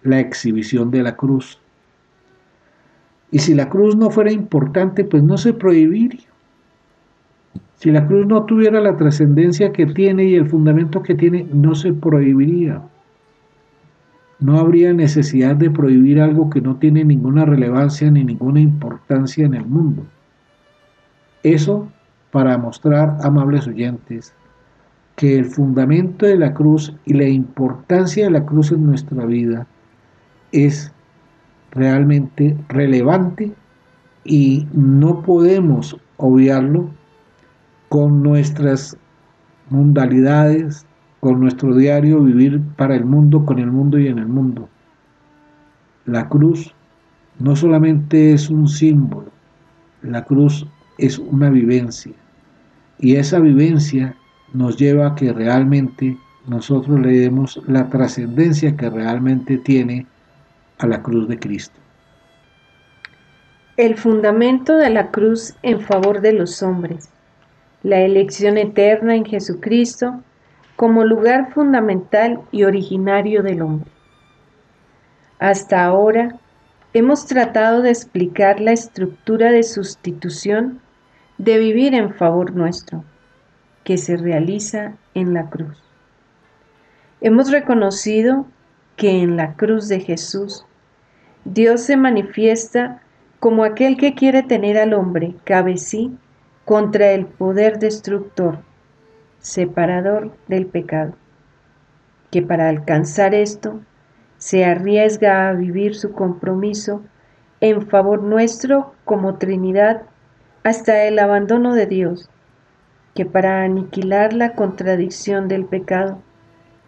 la 0.03 0.21
exhibición 0.21 0.91
de 0.91 1.03
la 1.03 1.17
cruz. 1.17 1.59
Y 3.31 3.39
si 3.39 3.55
la 3.55 3.69
cruz 3.69 3.97
no 3.97 4.11
fuera 4.11 4.33
importante, 4.33 5.05
pues 5.05 5.23
no 5.23 5.37
se 5.37 5.53
prohibiría. 5.53 6.29
Si 7.77 7.91
la 7.91 8.07
cruz 8.07 8.27
no 8.27 8.45
tuviera 8.45 8.81
la 8.81 8.97
trascendencia 8.97 9.73
que 9.73 9.87
tiene 9.87 10.25
y 10.25 10.35
el 10.35 10.49
fundamento 10.49 11.03
que 11.03 11.15
tiene, 11.15 11.47
no 11.53 11.75
se 11.75 11.93
prohibiría. 11.93 12.83
No 14.39 14.59
habría 14.59 14.93
necesidad 14.93 15.57
de 15.57 15.71
prohibir 15.71 16.21
algo 16.21 16.51
que 16.51 16.61
no 16.61 16.77
tiene 16.77 17.05
ninguna 17.05 17.45
relevancia 17.45 18.11
ni 18.11 18.25
ninguna 18.25 18.61
importancia 18.61 19.47
en 19.47 19.55
el 19.55 19.67
mundo. 19.67 20.05
Eso 21.43 21.89
para 22.31 22.57
mostrar, 22.59 23.17
amables 23.23 23.67
oyentes, 23.67 24.35
que 25.17 25.39
el 25.39 25.47
fundamento 25.47 26.27
de 26.27 26.39
la 26.39 26.55
cruz 26.55 26.95
y 27.05 27.15
la 27.15 27.29
importancia 27.29 28.25
de 28.25 28.31
la 28.31 28.47
cruz 28.47 28.73
en 28.73 28.87
nuestra 28.87 29.25
vida 29.27 29.67
es 30.53 30.93
realmente 31.73 32.57
relevante 32.69 33.53
y 34.25 34.67
no 34.73 35.23
podemos 35.23 35.97
obviarlo 36.17 36.91
con 37.89 38.23
nuestras 38.23 38.97
mundalidades, 39.71 40.87
con 41.21 41.41
nuestro 41.41 41.75
diario 41.75 42.21
vivir 42.21 42.61
para 42.77 42.97
el 42.97 43.05
mundo, 43.05 43.45
con 43.45 43.59
el 43.59 43.71
mundo 43.71 43.99
y 43.99 44.09
en 44.09 44.19
el 44.19 44.27
mundo. 44.27 44.69
La 46.07 46.29
cruz 46.29 46.75
no 47.39 47.57
solamente 47.57 48.33
es 48.33 48.51
un 48.51 48.69
símbolo, 48.69 49.31
la 50.03 50.25
cruz 50.25 50.67
es 50.99 51.19
una 51.19 51.51
vivencia. 51.51 52.13
Y 52.99 53.17
esa 53.17 53.39
vivencia 53.39 54.15
nos 54.53 54.77
lleva 54.77 55.09
a 55.09 55.15
que 55.15 55.33
realmente 55.33 56.19
nosotros 56.47 57.01
le 57.01 57.19
demos 57.19 57.61
la 57.67 57.89
trascendencia 57.89 58.77
que 58.77 58.91
realmente 58.91 59.59
tiene 59.59 60.07
a 60.81 60.87
la 60.87 61.03
cruz 61.03 61.29
de 61.29 61.38
Cristo. 61.38 61.79
El 63.77 63.97
fundamento 63.97 64.77
de 64.77 64.90
la 64.90 65.11
cruz 65.11 65.55
en 65.62 65.81
favor 65.81 66.21
de 66.21 66.33
los 66.33 66.62
hombres, 66.62 67.11
la 67.83 68.00
elección 68.00 68.59
eterna 68.59 69.15
en 69.15 69.25
Jesucristo 69.25 70.23
como 70.77 71.04
lugar 71.04 71.52
fundamental 71.52 72.40
y 72.50 72.65
originario 72.65 73.42
del 73.42 73.63
hombre. 73.63 73.90
Hasta 75.38 75.85
ahora 75.85 76.37
hemos 76.94 77.27
tratado 77.27 77.83
de 77.83 77.90
explicar 77.90 78.61
la 78.61 78.73
estructura 78.73 79.50
de 79.50 79.63
sustitución 79.63 80.81
de 81.38 81.59
vivir 81.59 81.94
en 81.94 82.15
favor 82.15 82.54
nuestro, 82.54 83.04
que 83.85 83.98
se 83.98 84.17
realiza 84.17 84.94
en 85.15 85.35
la 85.35 85.48
cruz. 85.48 85.83
Hemos 87.21 87.50
reconocido 87.50 88.46
que 88.96 89.23
en 89.23 89.37
la 89.37 89.54
cruz 89.54 89.88
de 89.88 90.00
Jesús 90.00 90.67
Dios 91.45 91.81
se 91.81 91.97
manifiesta 91.97 93.01
como 93.38 93.65
aquel 93.65 93.97
que 93.97 94.15
quiere 94.15 94.43
tener 94.43 94.77
al 94.77 94.93
hombre, 94.93 95.35
cabe 95.45 95.79
sí, 95.79 96.15
contra 96.67 97.13
el 97.13 97.25
poder 97.25 97.79
destructor 97.79 98.59
separador 99.38 100.33
del 100.49 100.67
pecado, 100.67 101.15
que 102.31 102.43
para 102.43 102.69
alcanzar 102.69 103.35
esto 103.35 103.81
se 104.37 104.67
arriesga 104.67 105.49
a 105.49 105.55
vivir 105.55 105.95
su 105.95 106.13
compromiso 106.13 107.03
en 107.63 107.88
favor 107.88 108.23
nuestro 108.23 108.95
como 109.07 109.37
Trinidad 109.38 110.03
hasta 110.63 111.05
el 111.05 111.19
abandono 111.19 111.75
de 111.75 111.87
Dios, 111.87 112.29
que 113.15 113.25
para 113.25 113.63
aniquilar 113.63 114.35
la 114.35 114.53
contradicción 114.53 115.49
del 115.49 115.65
pecado 115.65 116.21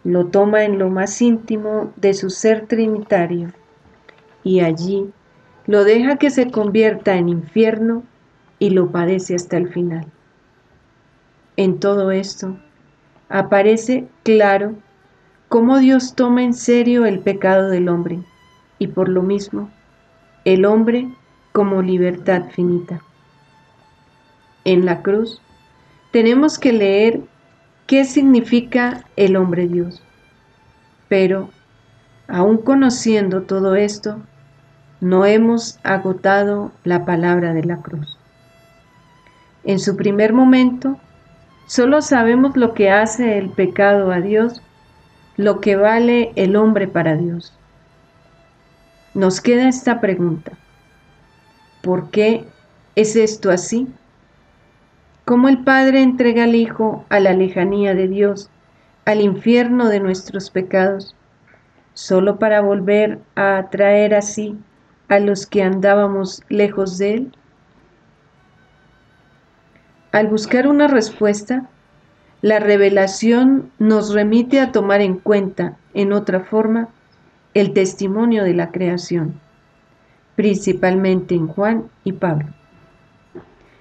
lo 0.03 0.27
toma 0.27 0.63
en 0.63 0.77
lo 0.77 0.91
más 0.91 1.19
íntimo 1.23 1.91
de 1.95 2.13
su 2.13 2.29
ser 2.29 2.67
trinitario 2.67 3.51
y 4.43 4.59
allí 4.59 5.09
lo 5.65 5.83
deja 5.83 6.17
que 6.17 6.29
se 6.29 6.51
convierta 6.51 7.15
en 7.15 7.29
infierno 7.29 8.03
y 8.59 8.71
lo 8.71 8.91
padece 8.91 9.35
hasta 9.35 9.57
el 9.57 9.69
final. 9.69 10.05
En 11.55 11.79
todo 11.79 12.11
esto 12.11 12.57
aparece 13.29 14.07
claro 14.23 14.73
cómo 15.49 15.77
Dios 15.77 16.15
toma 16.15 16.43
en 16.43 16.53
serio 16.53 17.05
el 17.05 17.19
pecado 17.19 17.69
del 17.69 17.89
hombre 17.89 18.19
y 18.79 18.87
por 18.87 19.07
lo 19.07 19.21
mismo 19.21 19.69
el 20.45 20.65
hombre 20.65 21.07
como 21.51 21.81
libertad 21.81 22.43
finita. 22.51 23.01
En 24.65 24.85
la 24.85 25.01
cruz 25.01 25.41
tenemos 26.11 26.57
que 26.57 26.73
leer 26.73 27.21
qué 27.85 28.05
significa 28.05 29.03
el 29.15 29.35
hombre 29.35 29.67
Dios. 29.67 30.01
Pero, 31.07 31.49
aun 32.27 32.57
conociendo 32.57 33.43
todo 33.43 33.75
esto, 33.75 34.21
no 35.03 35.25
hemos 35.25 35.79
agotado 35.83 36.71
la 36.85 37.03
palabra 37.03 37.53
de 37.53 37.65
la 37.65 37.81
cruz. 37.81 38.17
En 39.65 39.79
su 39.79 39.97
primer 39.97 40.31
momento, 40.31 40.97
solo 41.67 42.01
sabemos 42.01 42.55
lo 42.55 42.73
que 42.73 42.89
hace 42.89 43.37
el 43.37 43.49
pecado 43.49 44.13
a 44.13 44.21
Dios, 44.21 44.61
lo 45.35 45.59
que 45.59 45.75
vale 45.75 46.31
el 46.37 46.55
hombre 46.55 46.87
para 46.87 47.17
Dios. 47.17 47.51
Nos 49.13 49.41
queda 49.41 49.67
esta 49.67 49.99
pregunta. 49.99 50.53
¿Por 51.81 52.09
qué 52.09 52.45
es 52.95 53.17
esto 53.17 53.51
así? 53.51 53.89
¿Cómo 55.25 55.49
el 55.49 55.65
Padre 55.65 56.01
entrega 56.01 56.45
al 56.45 56.55
Hijo 56.55 57.03
a 57.09 57.19
la 57.19 57.33
lejanía 57.33 57.93
de 57.93 58.07
Dios, 58.07 58.49
al 59.03 59.19
infierno 59.19 59.89
de 59.89 59.99
nuestros 59.99 60.49
pecados, 60.49 61.13
solo 61.93 62.39
para 62.39 62.61
volver 62.61 63.19
a 63.35 63.57
atraer 63.57 64.13
así 64.13 64.57
a 65.09 65.19
los 65.19 65.45
que 65.45 65.63
andábamos 65.63 66.41
lejos 66.49 66.97
de 66.97 67.13
Él? 67.13 67.31
Al 70.11 70.27
buscar 70.27 70.67
una 70.67 70.87
respuesta, 70.87 71.67
la 72.41 72.59
revelación 72.59 73.71
nos 73.79 74.13
remite 74.13 74.59
a 74.59 74.71
tomar 74.71 75.01
en 75.01 75.17
cuenta, 75.17 75.77
en 75.93 76.13
otra 76.13 76.41
forma, 76.41 76.89
el 77.53 77.73
testimonio 77.73 78.43
de 78.43 78.53
la 78.53 78.71
creación, 78.71 79.39
principalmente 80.35 81.35
en 81.35 81.47
Juan 81.47 81.85
y 82.03 82.13
Pablo. 82.13 82.49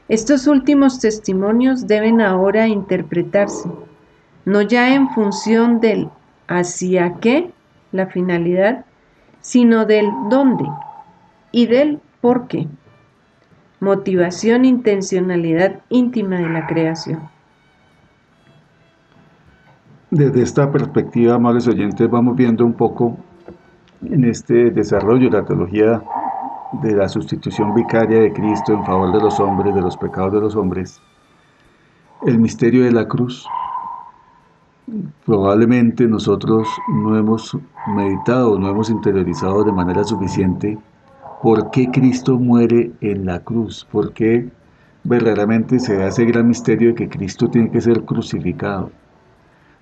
Estos 0.09 0.47
últimos 0.47 1.01
testimonios 1.01 1.87
deben 1.87 2.20
ahora 2.20 2.66
interpretarse, 2.66 3.68
no 4.45 4.62
ya 4.62 4.95
en 4.95 5.11
función 5.11 5.81
del 5.81 6.09
hacia 6.49 7.14
qué, 7.20 7.51
la 7.93 8.07
finalidad, 8.07 8.85
sino 9.41 9.85
del 9.85 10.07
dónde 10.31 10.64
y 11.53 11.66
del 11.66 12.00
por 12.20 12.48
qué. 12.48 12.66
Motivación, 13.80 14.64
intencionalidad 14.64 15.80
íntima 15.88 16.36
de 16.36 16.48
la 16.48 16.66
creación. 16.66 17.28
Desde 20.11 20.42
esta 20.42 20.70
perspectiva, 20.70 21.34
amables 21.34 21.66
oyentes, 21.68 22.09
vamos 22.11 22.36
viendo 22.36 22.64
un 22.64 22.74
poco 22.74 23.16
en 24.03 24.24
este 24.24 24.70
desarrollo 24.70 25.30
de 25.30 25.38
la 25.38 25.44
teología 25.44 26.03
de 26.82 26.96
la 26.96 27.09
sustitución 27.09 27.74
vicaria 27.74 28.20
de 28.20 28.32
Cristo 28.32 28.72
en 28.72 28.84
favor 28.84 29.12
de 29.12 29.20
los 29.20 29.38
hombres, 29.40 29.74
de 29.74 29.80
los 29.80 29.96
pecados 29.96 30.32
de 30.32 30.40
los 30.40 30.57
hombres, 30.57 31.00
el 32.26 32.38
misterio 32.38 32.84
de 32.84 32.92
la 32.92 33.07
cruz. 33.07 33.46
Probablemente 35.24 36.07
nosotros 36.07 36.68
no 36.88 37.16
hemos 37.16 37.57
meditado, 37.88 38.59
no 38.59 38.68
hemos 38.68 38.90
interiorizado 38.90 39.64
de 39.64 39.72
manera 39.72 40.05
suficiente 40.05 40.78
por 41.43 41.72
qué 41.72 41.90
Cristo 41.90 42.38
muere 42.38 42.93
en 43.01 43.26
la 43.26 43.40
cruz, 43.40 43.84
por 43.90 44.12
qué 44.12 44.49
verdaderamente 45.03 45.80
se 45.80 46.01
hace 46.01 46.24
gran 46.24 46.47
misterio 46.47 46.90
de 46.90 46.95
que 46.95 47.09
Cristo 47.09 47.49
tiene 47.49 47.68
que 47.68 47.80
ser 47.80 48.05
crucificado, 48.05 48.93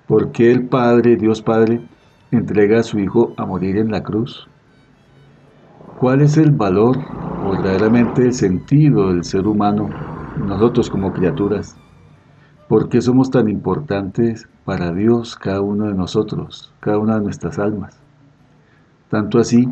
por 0.07 0.33
qué 0.33 0.51
el 0.51 0.67
Padre, 0.69 1.17
Dios 1.17 1.43
Padre, 1.43 1.83
entrega 2.31 2.81
a 2.81 2.83
su 2.83 2.99
Hijo 2.99 3.35
a 3.37 3.45
morir 3.45 3.77
en 3.77 3.91
la 3.91 4.03
cruz. 4.03 4.49
¿Cuál 5.99 6.23
es 6.23 6.39
el 6.39 6.51
valor 6.51 6.97
verdaderamente 7.53 8.23
el 8.23 8.33
sentido 8.33 9.09
del 9.09 9.23
ser 9.23 9.47
humano, 9.47 9.91
nosotros 10.39 10.89
como 10.89 11.13
criaturas? 11.13 11.77
¿Por 12.69 12.89
qué 12.89 13.03
somos 13.03 13.31
tan 13.31 13.51
importantes 13.51 14.49
para 14.65 14.93
Dios 14.93 15.37
cada 15.37 15.61
uno 15.61 15.89
de 15.89 15.95
nosotros, 15.95 16.73
cada 16.81 16.97
una 16.97 17.17
de 17.17 17.25
nuestras 17.25 17.59
almas? 17.59 18.01
Tanto 19.11 19.39
así 19.39 19.69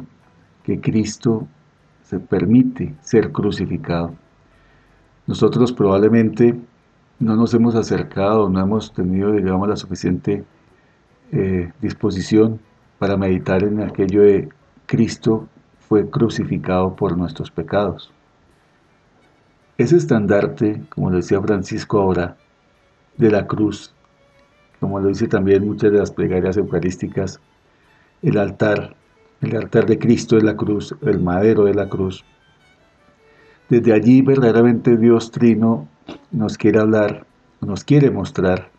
que 0.64 0.82
Cristo 0.82 1.48
se 2.08 2.18
permite 2.18 2.94
ser 3.02 3.32
crucificado. 3.32 4.14
Nosotros 5.26 5.74
probablemente 5.74 6.58
no 7.18 7.36
nos 7.36 7.52
hemos 7.52 7.74
acercado, 7.74 8.48
no 8.48 8.60
hemos 8.60 8.94
tenido, 8.94 9.32
digamos, 9.32 9.68
la 9.68 9.76
suficiente 9.76 10.42
eh, 11.32 11.70
disposición 11.82 12.60
para 12.98 13.18
meditar 13.18 13.62
en 13.62 13.82
aquello 13.82 14.22
de 14.22 14.48
Cristo 14.86 15.48
fue 15.80 16.08
crucificado 16.08 16.96
por 16.96 17.14
nuestros 17.14 17.50
pecados. 17.50 18.10
Ese 19.76 19.98
estandarte, 19.98 20.82
como 20.88 21.10
lo 21.10 21.16
decía 21.16 21.42
Francisco 21.42 22.00
ahora, 22.00 22.38
de 23.18 23.30
la 23.30 23.46
cruz, 23.46 23.94
como 24.80 24.98
lo 24.98 25.08
dice 25.08 25.28
también 25.28 25.66
muchas 25.66 25.92
de 25.92 25.98
las 25.98 26.10
plegarias 26.10 26.56
eucarísticas, 26.56 27.38
el 28.22 28.38
altar, 28.38 28.96
el 29.40 29.56
altar 29.56 29.86
de 29.86 29.98
Cristo 29.98 30.36
es 30.36 30.42
la 30.42 30.56
cruz, 30.56 30.94
el 31.02 31.20
madero 31.20 31.64
de 31.64 31.74
la 31.74 31.88
cruz. 31.88 32.24
Desde 33.68 33.92
allí 33.92 34.22
verdaderamente 34.22 34.96
Dios 34.96 35.30
Trino 35.30 35.88
nos 36.30 36.56
quiere 36.56 36.80
hablar, 36.80 37.26
nos 37.60 37.84
quiere 37.84 38.10
mostrar 38.10 38.70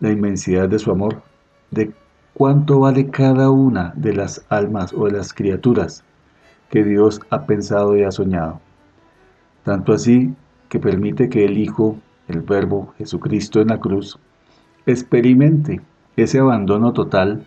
la 0.00 0.10
inmensidad 0.10 0.68
de 0.68 0.78
su 0.78 0.90
amor, 0.90 1.22
de 1.70 1.92
cuánto 2.34 2.80
vale 2.80 3.10
cada 3.10 3.50
una 3.50 3.92
de 3.96 4.14
las 4.14 4.44
almas 4.48 4.92
o 4.92 5.06
de 5.06 5.12
las 5.12 5.32
criaturas 5.32 6.04
que 6.70 6.82
Dios 6.82 7.20
ha 7.30 7.46
pensado 7.46 7.96
y 7.96 8.02
ha 8.02 8.10
soñado. 8.10 8.60
Tanto 9.64 9.92
así 9.92 10.34
que 10.68 10.78
permite 10.78 11.28
que 11.28 11.44
el 11.44 11.58
Hijo, 11.58 11.98
el 12.28 12.40
Verbo 12.40 12.94
Jesucristo 12.98 13.60
en 13.60 13.68
la 13.68 13.78
cruz, 13.78 14.18
experimente 14.86 15.80
ese 16.16 16.38
abandono 16.38 16.92
total 16.92 17.46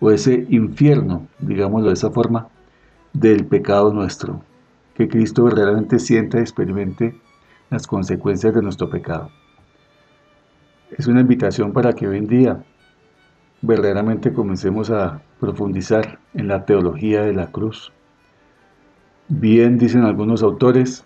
o 0.00 0.10
ese 0.10 0.46
infierno, 0.48 1.26
digámoslo 1.38 1.88
de 1.88 1.94
esa 1.94 2.10
forma, 2.10 2.48
del 3.12 3.46
pecado 3.46 3.92
nuestro, 3.92 4.42
que 4.94 5.08
Cristo 5.08 5.44
verdaderamente 5.44 5.98
sienta 5.98 6.38
y 6.38 6.42
experimente 6.42 7.14
las 7.70 7.86
consecuencias 7.86 8.54
de 8.54 8.62
nuestro 8.62 8.88
pecado. 8.90 9.30
Es 10.96 11.06
una 11.06 11.20
invitación 11.20 11.72
para 11.72 11.92
que 11.92 12.08
hoy 12.08 12.18
en 12.18 12.26
día 12.28 12.64
verdaderamente 13.60 14.32
comencemos 14.32 14.90
a 14.90 15.20
profundizar 15.40 16.18
en 16.34 16.48
la 16.48 16.64
teología 16.64 17.22
de 17.22 17.34
la 17.34 17.50
cruz. 17.50 17.92
Bien 19.28 19.78
dicen 19.78 20.04
algunos 20.04 20.42
autores, 20.42 21.04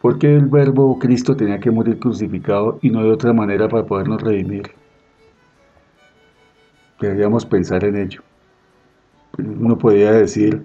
porque 0.00 0.34
el 0.34 0.46
verbo 0.46 0.98
Cristo 0.98 1.36
tenía 1.36 1.60
que 1.60 1.70
morir 1.70 1.98
crucificado 1.98 2.78
y 2.82 2.90
no 2.90 3.02
de 3.02 3.10
otra 3.10 3.32
manera 3.32 3.68
para 3.68 3.84
podernos 3.84 4.22
redimir. 4.22 4.77
Deberíamos 7.00 7.46
pensar 7.46 7.84
en 7.84 7.96
ello. 7.96 8.22
Uno 9.38 9.78
podría 9.78 10.12
decir, 10.12 10.64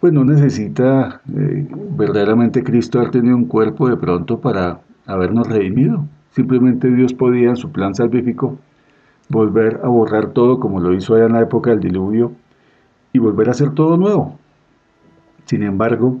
pues 0.00 0.12
no 0.12 0.24
necesita 0.24 1.20
eh, 1.36 1.68
verdaderamente 1.96 2.62
Cristo 2.62 2.98
haber 2.98 3.10
tenido 3.10 3.36
un 3.36 3.46
cuerpo 3.46 3.88
de 3.88 3.96
pronto 3.96 4.40
para 4.40 4.80
habernos 5.06 5.48
redimido. 5.48 6.06
Simplemente 6.30 6.88
Dios 6.90 7.14
podía 7.14 7.50
en 7.50 7.56
su 7.56 7.72
plan 7.72 7.94
salvífico 7.94 8.58
volver 9.28 9.80
a 9.82 9.88
borrar 9.88 10.28
todo 10.28 10.60
como 10.60 10.80
lo 10.80 10.94
hizo 10.94 11.14
allá 11.14 11.26
en 11.26 11.32
la 11.32 11.40
época 11.40 11.70
del 11.70 11.80
diluvio 11.80 12.32
y 13.12 13.18
volver 13.18 13.48
a 13.48 13.52
hacer 13.52 13.70
todo 13.70 13.96
nuevo. 13.96 14.38
Sin 15.46 15.62
embargo, 15.62 16.20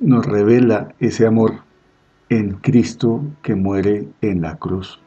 nos 0.00 0.26
revela 0.26 0.88
ese 0.98 1.26
amor 1.26 1.60
en 2.28 2.52
Cristo 2.54 3.22
que 3.42 3.54
muere 3.54 4.08
en 4.20 4.42
la 4.42 4.56
cruz. 4.56 5.00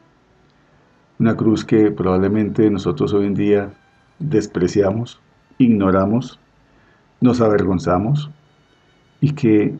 Una 1.18 1.36
cruz 1.36 1.64
que 1.64 1.90
probablemente 1.90 2.68
nosotros 2.70 3.12
hoy 3.12 3.26
en 3.26 3.34
día 3.34 3.72
despreciamos, 4.18 5.20
ignoramos, 5.58 6.40
nos 7.20 7.40
avergonzamos 7.40 8.30
y 9.20 9.32
que, 9.32 9.76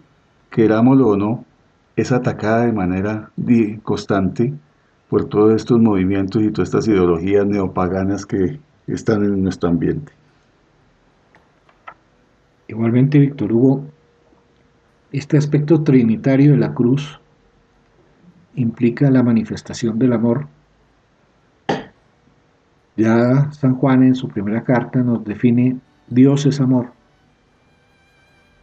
querámoslo 0.51 1.09
o 1.09 1.17
no, 1.17 1.45
es 1.97 2.13
atacada 2.13 2.67
de 2.67 2.73
manera 2.73 3.31
constante 3.83 4.55
por 5.09 5.27
todos 5.27 5.55
estos 5.55 5.81
movimientos 5.81 6.43
y 6.43 6.51
todas 6.51 6.69
estas 6.69 6.89
ideologías 6.89 7.47
neopaganas 7.47 8.27
que 8.27 8.59
están 8.87 9.25
en 9.25 9.43
nuestro 9.43 9.69
ambiente. 9.69 10.13
Igualmente, 12.69 13.19
Víctor 13.19 13.53
Hugo, 13.53 13.85
este 15.13 15.37
aspecto 15.37 15.83
trinitario 15.83 16.53
de 16.53 16.57
la 16.59 16.75
cruz 16.75 17.21
implica 18.57 19.11
la 19.11 19.23
manifestación 19.23 19.99
del 19.99 20.13
amor. 20.13 20.47
Ya 22.97 23.51
San 23.53 23.75
Juan 23.75 24.05
en 24.05 24.15
su 24.15 24.29
primera 24.29 24.63
carta 24.63 25.03
nos 25.03 25.25
define 25.25 25.79
Dios 26.09 26.47
es 26.47 26.61
amor. 26.61 26.93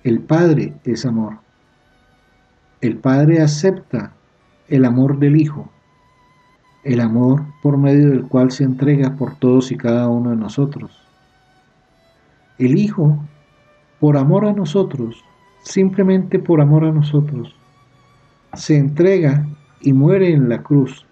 El 0.03 0.21
Padre 0.21 0.73
es 0.83 1.05
amor. 1.05 1.37
El 2.79 2.97
Padre 2.97 3.41
acepta 3.41 4.13
el 4.67 4.85
amor 4.85 5.19
del 5.19 5.35
Hijo, 5.35 5.69
el 6.83 7.01
amor 7.01 7.43
por 7.61 7.77
medio 7.77 8.09
del 8.09 8.27
cual 8.27 8.51
se 8.51 8.63
entrega 8.63 9.15
por 9.15 9.35
todos 9.35 9.71
y 9.71 9.77
cada 9.77 10.07
uno 10.07 10.31
de 10.31 10.37
nosotros. 10.37 10.91
El 12.57 12.77
Hijo, 12.77 13.19
por 13.99 14.17
amor 14.17 14.45
a 14.45 14.53
nosotros, 14.53 15.23
simplemente 15.63 16.39
por 16.39 16.61
amor 16.61 16.85
a 16.85 16.91
nosotros, 16.91 17.55
se 18.53 18.77
entrega 18.77 19.45
y 19.81 19.93
muere 19.93 20.33
en 20.33 20.49
la 20.49 20.63
cruz 20.63 21.05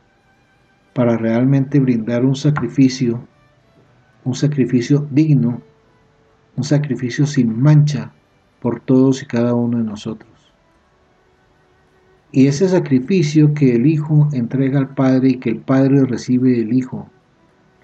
para 0.99 1.15
realmente 1.15 1.79
brindar 1.79 2.25
un 2.25 2.35
sacrificio, 2.35 3.25
un 4.25 4.35
sacrificio 4.35 5.07
digno, 5.09 5.61
un 6.57 6.63
sacrificio 6.65 7.25
sin 7.25 7.57
mancha 7.57 8.11
por 8.59 8.81
todos 8.81 9.23
y 9.23 9.25
cada 9.25 9.53
uno 9.53 9.77
de 9.77 9.85
nosotros. 9.85 10.53
Y 12.33 12.47
ese 12.47 12.67
sacrificio 12.67 13.53
que 13.53 13.77
el 13.77 13.85
Hijo 13.87 14.27
entrega 14.33 14.77
al 14.77 14.93
Padre 14.93 15.29
y 15.29 15.37
que 15.37 15.51
el 15.51 15.59
Padre 15.59 16.03
recibe 16.03 16.51
del 16.51 16.73
Hijo, 16.73 17.09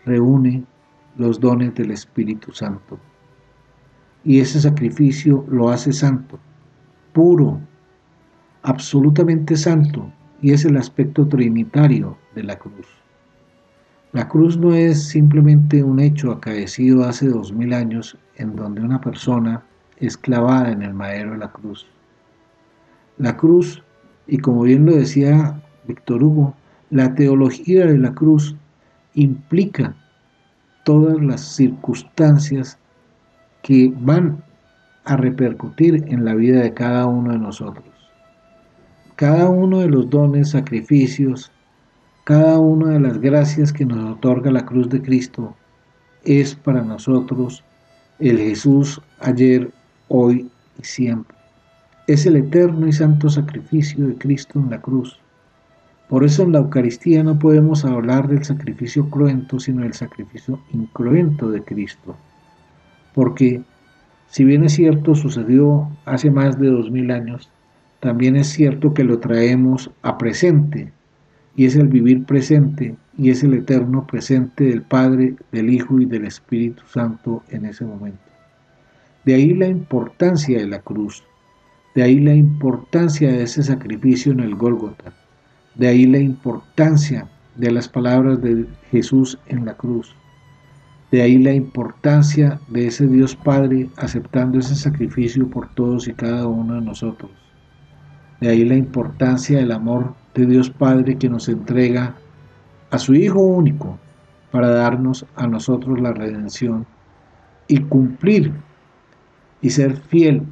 reúne 0.03 0.65
los 1.15 1.39
dones 1.39 1.73
del 1.73 1.91
Espíritu 1.91 2.51
Santo. 2.51 2.99
Y 4.25 4.41
ese 4.41 4.59
sacrificio 4.59 5.45
lo 5.47 5.69
hace 5.69 5.93
santo, 5.93 6.37
puro, 7.13 7.61
absolutamente 8.63 9.55
santo, 9.55 10.11
y 10.41 10.51
es 10.51 10.65
el 10.65 10.75
aspecto 10.75 11.25
trinitario 11.25 12.17
de 12.35 12.43
la 12.43 12.59
cruz. 12.59 13.04
La 14.15 14.29
cruz 14.29 14.57
no 14.57 14.73
es 14.73 15.09
simplemente 15.09 15.83
un 15.83 15.99
hecho 15.99 16.31
acaecido 16.31 17.03
hace 17.03 17.27
dos 17.27 17.51
mil 17.51 17.73
años 17.73 18.17
en 18.37 18.55
donde 18.55 18.79
una 18.79 19.01
persona 19.01 19.61
es 19.97 20.15
clavada 20.15 20.71
en 20.71 20.83
el 20.83 20.93
madero 20.93 21.31
de 21.31 21.39
la 21.39 21.51
cruz. 21.51 21.85
La 23.17 23.35
cruz, 23.35 23.83
y 24.25 24.37
como 24.37 24.61
bien 24.61 24.85
lo 24.85 24.95
decía 24.95 25.61
Víctor 25.85 26.23
Hugo, 26.23 26.55
la 26.91 27.13
teología 27.13 27.87
de 27.87 27.97
la 27.97 28.13
cruz 28.13 28.55
implica 29.15 29.93
todas 30.85 31.21
las 31.21 31.41
circunstancias 31.41 32.79
que 33.63 33.93
van 33.97 34.41
a 35.03 35.17
repercutir 35.17 36.05
en 36.07 36.23
la 36.23 36.35
vida 36.35 36.61
de 36.61 36.73
cada 36.73 37.05
uno 37.05 37.33
de 37.33 37.39
nosotros. 37.39 37.93
Cada 39.17 39.49
uno 39.49 39.79
de 39.79 39.89
los 39.89 40.09
dones, 40.09 40.51
sacrificios, 40.51 41.51
cada 42.25 42.57
una 42.57 42.89
de 42.89 42.99
las 42.99 43.21
gracias 43.21 43.71
que 43.71 43.85
nos 43.85 44.15
otorga 44.15 44.49
la 44.49 44.65
cruz 44.65 44.89
de 44.89 44.99
Cristo 44.99 45.55
es 46.23 46.55
para 46.55 46.81
nosotros 46.81 47.63
el 48.17 48.39
Jesús 48.39 48.99
ayer, 49.19 49.69
hoy 50.07 50.49
y 50.79 50.83
siempre. 50.83 51.37
Es 52.07 52.25
el 52.25 52.37
eterno 52.37 52.87
y 52.87 52.93
santo 52.93 53.29
sacrificio 53.29 54.07
de 54.07 54.15
Cristo 54.15 54.57
en 54.57 54.71
la 54.71 54.81
cruz. 54.81 55.19
Por 56.09 56.23
eso 56.23 56.41
en 56.41 56.53
la 56.53 56.57
Eucaristía 56.57 57.21
no 57.21 57.37
podemos 57.37 57.85
hablar 57.85 58.27
del 58.27 58.43
sacrificio 58.43 59.07
cruento, 59.11 59.59
sino 59.59 59.83
del 59.83 59.93
sacrificio 59.93 60.59
incruento 60.73 61.51
de 61.51 61.61
Cristo. 61.63 62.15
Porque 63.13 63.61
si 64.29 64.43
bien 64.45 64.63
es 64.63 64.73
cierto 64.73 65.13
sucedió 65.13 65.87
hace 66.05 66.31
más 66.31 66.59
de 66.59 66.69
dos 66.69 66.89
mil 66.89 67.11
años, 67.11 67.51
también 67.99 68.35
es 68.35 68.47
cierto 68.47 68.95
que 68.95 69.03
lo 69.03 69.19
traemos 69.19 69.91
a 70.01 70.17
presente 70.17 70.91
y 71.55 71.65
es 71.65 71.75
el 71.75 71.87
vivir 71.87 72.25
presente 72.25 72.95
y 73.17 73.29
es 73.29 73.43
el 73.43 73.53
eterno 73.53 74.05
presente 74.05 74.65
del 74.65 74.81
Padre, 74.81 75.35
del 75.51 75.69
Hijo 75.69 75.99
y 75.99 76.05
del 76.05 76.25
Espíritu 76.25 76.83
Santo 76.87 77.43
en 77.49 77.65
ese 77.65 77.85
momento. 77.85 78.19
De 79.23 79.35
ahí 79.35 79.53
la 79.53 79.67
importancia 79.67 80.59
de 80.59 80.67
la 80.67 80.79
cruz, 80.79 81.23
de 81.95 82.03
ahí 82.03 82.19
la 82.19 82.35
importancia 82.35 83.31
de 83.31 83.43
ese 83.43 83.63
sacrificio 83.63 84.33
en 84.33 84.41
el 84.41 84.55
Gólgota, 84.55 85.13
de 85.75 85.87
ahí 85.87 86.05
la 86.05 86.19
importancia 86.19 87.27
de 87.55 87.71
las 87.71 87.87
palabras 87.87 88.41
de 88.41 88.65
Jesús 88.91 89.39
en 89.47 89.65
la 89.65 89.75
cruz, 89.75 90.13
de 91.11 91.21
ahí 91.21 91.37
la 91.37 91.53
importancia 91.53 92.59
de 92.67 92.87
ese 92.87 93.07
Dios 93.07 93.35
Padre 93.35 93.89
aceptando 93.95 94.59
ese 94.59 94.75
sacrificio 94.75 95.47
por 95.49 95.73
todos 95.73 96.07
y 96.07 96.13
cada 96.13 96.47
uno 96.47 96.75
de 96.75 96.81
nosotros. 96.81 97.31
De 98.41 98.49
ahí 98.49 98.65
la 98.65 98.75
importancia 98.75 99.57
del 99.57 99.71
amor 99.71 100.13
de 100.35 100.45
Dios 100.45 100.69
Padre 100.69 101.17
que 101.17 101.29
nos 101.29 101.47
entrega 101.49 102.13
a 102.91 102.99
su 102.99 103.15
Hijo 103.15 103.39
único 103.39 103.97
para 104.51 104.69
darnos 104.69 105.25
a 105.35 105.47
nosotros 105.47 105.99
la 105.99 106.13
redención 106.13 106.85
y 107.67 107.79
cumplir 107.79 108.53
y 109.61 109.69
ser 109.69 109.97
fiel 109.97 110.43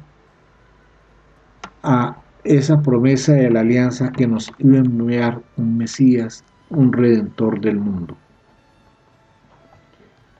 a 1.82 2.16
esa 2.44 2.82
promesa 2.82 3.32
de 3.32 3.50
la 3.50 3.60
alianza 3.60 4.10
que 4.10 4.26
nos 4.26 4.50
iba 4.58 4.76
a 4.76 4.80
enviar 4.80 5.40
un 5.56 5.78
Mesías, 5.78 6.44
un 6.70 6.92
Redentor 6.92 7.60
del 7.60 7.76
mundo. 7.76 8.16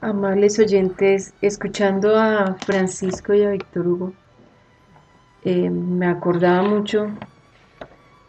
Amables 0.00 0.58
oyentes, 0.58 1.32
escuchando 1.40 2.18
a 2.18 2.54
Francisco 2.66 3.32
y 3.32 3.42
a 3.42 3.50
Víctor 3.50 3.86
Hugo, 3.86 4.12
eh, 5.44 5.70
me 5.70 6.06
acordaba 6.06 6.62
mucho 6.62 7.08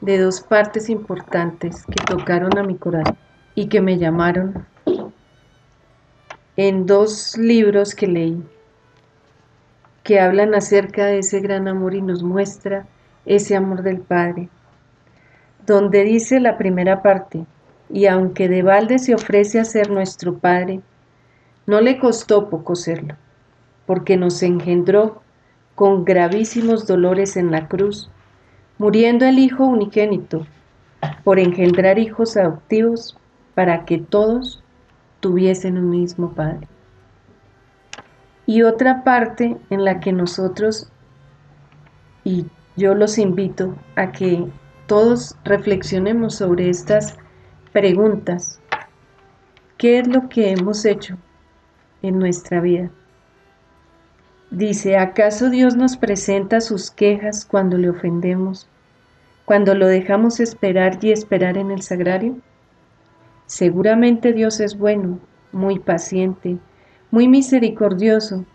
de 0.01 0.19
dos 0.19 0.41
partes 0.41 0.89
importantes 0.89 1.85
que 1.85 2.03
tocaron 2.05 2.57
a 2.57 2.63
mi 2.63 2.75
corazón 2.75 3.17
y 3.55 3.67
que 3.67 3.81
me 3.81 3.97
llamaron 3.97 4.65
en 6.57 6.85
dos 6.85 7.37
libros 7.37 7.95
que 7.95 8.07
leí, 8.07 8.43
que 10.03 10.19
hablan 10.19 10.55
acerca 10.55 11.05
de 11.05 11.19
ese 11.19 11.39
gran 11.39 11.67
amor 11.67 11.95
y 11.95 12.01
nos 12.01 12.23
muestra 12.23 12.85
ese 13.25 13.55
amor 13.55 13.81
del 13.81 13.99
Padre, 13.99 14.49
donde 15.65 16.03
dice 16.03 16.39
la 16.39 16.57
primera 16.57 17.01
parte, 17.01 17.45
y 17.89 18.05
aunque 18.05 18.47
de 18.47 18.61
balde 18.61 18.99
se 18.99 19.15
ofrece 19.15 19.59
a 19.59 19.65
ser 19.65 19.89
nuestro 19.89 20.37
Padre, 20.37 20.81
no 21.65 21.81
le 21.81 21.97
costó 21.99 22.49
poco 22.49 22.75
serlo, 22.75 23.15
porque 23.85 24.17
nos 24.17 24.43
engendró 24.43 25.21
con 25.73 26.05
gravísimos 26.05 26.87
dolores 26.87 27.35
en 27.35 27.51
la 27.51 27.67
cruz 27.67 28.09
muriendo 28.77 29.25
el 29.25 29.39
Hijo 29.39 29.65
unigénito, 29.65 30.45
por 31.23 31.39
engendrar 31.39 31.99
hijos 31.99 32.37
adoptivos 32.37 33.17
para 33.53 33.85
que 33.85 33.97
todos 33.97 34.63
tuviesen 35.19 35.77
un 35.77 35.89
mismo 35.89 36.33
Padre. 36.33 36.67
Y 38.45 38.61
otra 38.61 39.03
parte 39.03 39.57
en 39.69 39.83
la 39.83 39.99
que 39.99 40.11
nosotros, 40.11 40.89
y 42.23 42.45
yo 42.75 42.93
los 42.93 43.17
invito 43.17 43.75
a 43.95 44.11
que 44.11 44.45
todos 44.87 45.35
reflexionemos 45.43 46.35
sobre 46.35 46.69
estas 46.69 47.17
preguntas. 47.71 48.59
¿Qué 49.77 49.99
es 49.99 50.07
lo 50.07 50.29
que 50.29 50.51
hemos 50.51 50.85
hecho 50.85 51.17
en 52.01 52.19
nuestra 52.19 52.61
vida? 52.61 52.91
Dice, 54.51 54.97
¿acaso 54.97 55.49
Dios 55.49 55.75
nos 55.75 55.97
presenta 55.97 56.61
sus 56.61 56.91
quejas 56.91 57.45
cuando 57.45 57.77
le 57.77 57.89
ofendemos, 57.89 58.67
cuando 59.43 59.73
lo 59.73 59.87
dejamos 59.87 60.39
esperar 60.39 60.99
y 61.01 61.11
esperar 61.11 61.57
en 61.57 61.71
el 61.71 61.81
sagrario? 61.81 62.37
Seguramente 63.47 64.33
Dios 64.33 64.59
es 64.59 64.77
bueno, 64.77 65.19
muy 65.51 65.79
paciente, 65.79 66.57
muy 67.09 67.27
misericordioso, 67.27 68.45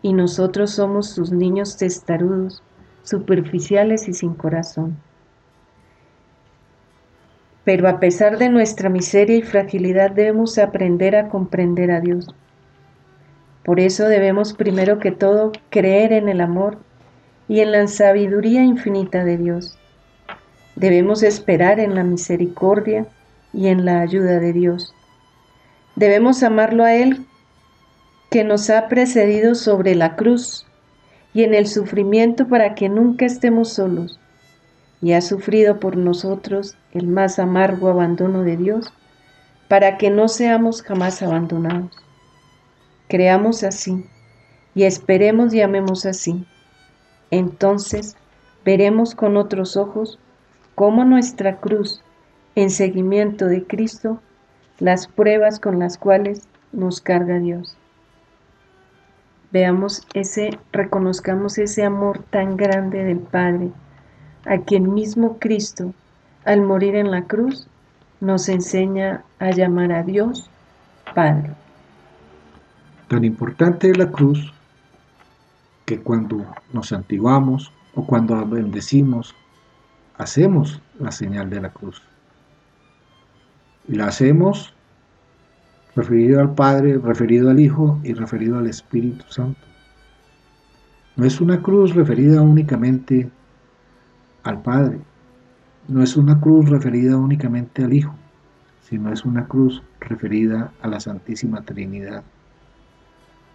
y 0.00 0.14
nosotros 0.14 0.70
somos 0.70 1.10
sus 1.10 1.32
niños 1.32 1.76
testarudos, 1.76 2.62
superficiales 3.02 4.08
y 4.08 4.14
sin 4.14 4.34
corazón. 4.34 4.96
Pero 7.64 7.88
a 7.88 8.00
pesar 8.00 8.38
de 8.38 8.48
nuestra 8.48 8.88
miseria 8.88 9.36
y 9.36 9.42
fragilidad 9.42 10.12
debemos 10.12 10.56
aprender 10.58 11.14
a 11.14 11.28
comprender 11.28 11.90
a 11.90 12.00
Dios 12.00 12.34
por 13.66 13.80
eso 13.80 14.08
debemos 14.08 14.52
primero 14.52 15.00
que 15.00 15.10
todo 15.10 15.50
creer 15.70 16.12
en 16.12 16.28
el 16.28 16.40
amor 16.40 16.78
y 17.48 17.58
en 17.58 17.72
la 17.72 17.88
sabiduría 17.88 18.62
infinita 18.62 19.24
de 19.24 19.36
Dios. 19.38 19.76
Debemos 20.76 21.24
esperar 21.24 21.80
en 21.80 21.96
la 21.96 22.04
misericordia 22.04 23.08
y 23.52 23.66
en 23.66 23.84
la 23.84 24.02
ayuda 24.02 24.38
de 24.38 24.52
Dios. 24.52 24.94
Debemos 25.96 26.44
amarlo 26.44 26.84
a 26.84 26.94
Él 26.94 27.26
que 28.30 28.44
nos 28.44 28.70
ha 28.70 28.86
precedido 28.86 29.56
sobre 29.56 29.96
la 29.96 30.14
cruz 30.14 30.64
y 31.34 31.42
en 31.42 31.52
el 31.52 31.66
sufrimiento 31.66 32.46
para 32.46 32.76
que 32.76 32.88
nunca 32.88 33.26
estemos 33.26 33.72
solos 33.72 34.20
y 35.02 35.14
ha 35.14 35.20
sufrido 35.20 35.80
por 35.80 35.96
nosotros 35.96 36.76
el 36.92 37.08
más 37.08 37.40
amargo 37.40 37.88
abandono 37.88 38.44
de 38.44 38.58
Dios 38.58 38.92
para 39.66 39.98
que 39.98 40.10
no 40.10 40.28
seamos 40.28 40.82
jamás 40.82 41.20
abandonados. 41.20 42.05
Creamos 43.08 43.62
así 43.62 44.04
y 44.74 44.84
esperemos 44.84 45.54
y 45.54 45.60
amemos 45.60 46.06
así. 46.06 46.46
Entonces 47.30 48.16
veremos 48.64 49.14
con 49.14 49.36
otros 49.36 49.76
ojos 49.76 50.18
cómo 50.74 51.04
nuestra 51.04 51.56
cruz, 51.56 52.02
en 52.54 52.70
seguimiento 52.70 53.46
de 53.46 53.64
Cristo, 53.64 54.20
las 54.78 55.06
pruebas 55.06 55.58
con 55.60 55.78
las 55.78 55.98
cuales 55.98 56.48
nos 56.72 57.00
carga 57.00 57.38
Dios. 57.38 57.76
veamos 59.52 60.06
ese, 60.12 60.58
reconozcamos 60.72 61.56
ese 61.56 61.84
amor 61.84 62.22
tan 62.30 62.56
grande 62.56 63.04
del 63.04 63.20
Padre, 63.20 63.70
a 64.44 64.58
quien 64.58 64.92
mismo 64.92 65.38
Cristo, 65.38 65.94
al 66.44 66.60
morir 66.60 66.94
en 66.94 67.10
la 67.10 67.22
cruz, 67.22 67.68
nos 68.20 68.48
enseña 68.48 69.24
a 69.38 69.50
llamar 69.50 69.92
a 69.92 70.02
Dios 70.02 70.50
Padre. 71.14 71.52
Tan 73.08 73.24
importante 73.24 73.90
es 73.90 73.96
la 73.96 74.10
cruz 74.10 74.52
que 75.84 76.00
cuando 76.00 76.44
nos 76.72 76.88
santiguamos 76.88 77.72
o 77.94 78.04
cuando 78.04 78.44
bendecimos, 78.44 79.36
hacemos 80.18 80.82
la 80.98 81.12
señal 81.12 81.48
de 81.48 81.60
la 81.60 81.70
cruz. 81.70 82.02
Y 83.86 83.94
la 83.94 84.06
hacemos 84.06 84.74
referido 85.94 86.40
al 86.40 86.54
Padre, 86.54 86.98
referido 86.98 87.48
al 87.48 87.60
Hijo 87.60 88.00
y 88.02 88.12
referido 88.12 88.58
al 88.58 88.66
Espíritu 88.66 89.24
Santo. 89.28 89.60
No 91.14 91.24
es 91.24 91.40
una 91.40 91.62
cruz 91.62 91.94
referida 91.94 92.42
únicamente 92.42 93.30
al 94.42 94.62
Padre, 94.62 94.98
no 95.86 96.02
es 96.02 96.16
una 96.16 96.40
cruz 96.40 96.68
referida 96.68 97.16
únicamente 97.16 97.84
al 97.84 97.92
Hijo, 97.92 98.14
sino 98.82 99.12
es 99.12 99.24
una 99.24 99.46
cruz 99.46 99.82
referida 100.00 100.72
a 100.82 100.88
la 100.88 100.98
Santísima 100.98 101.62
Trinidad. 101.62 102.24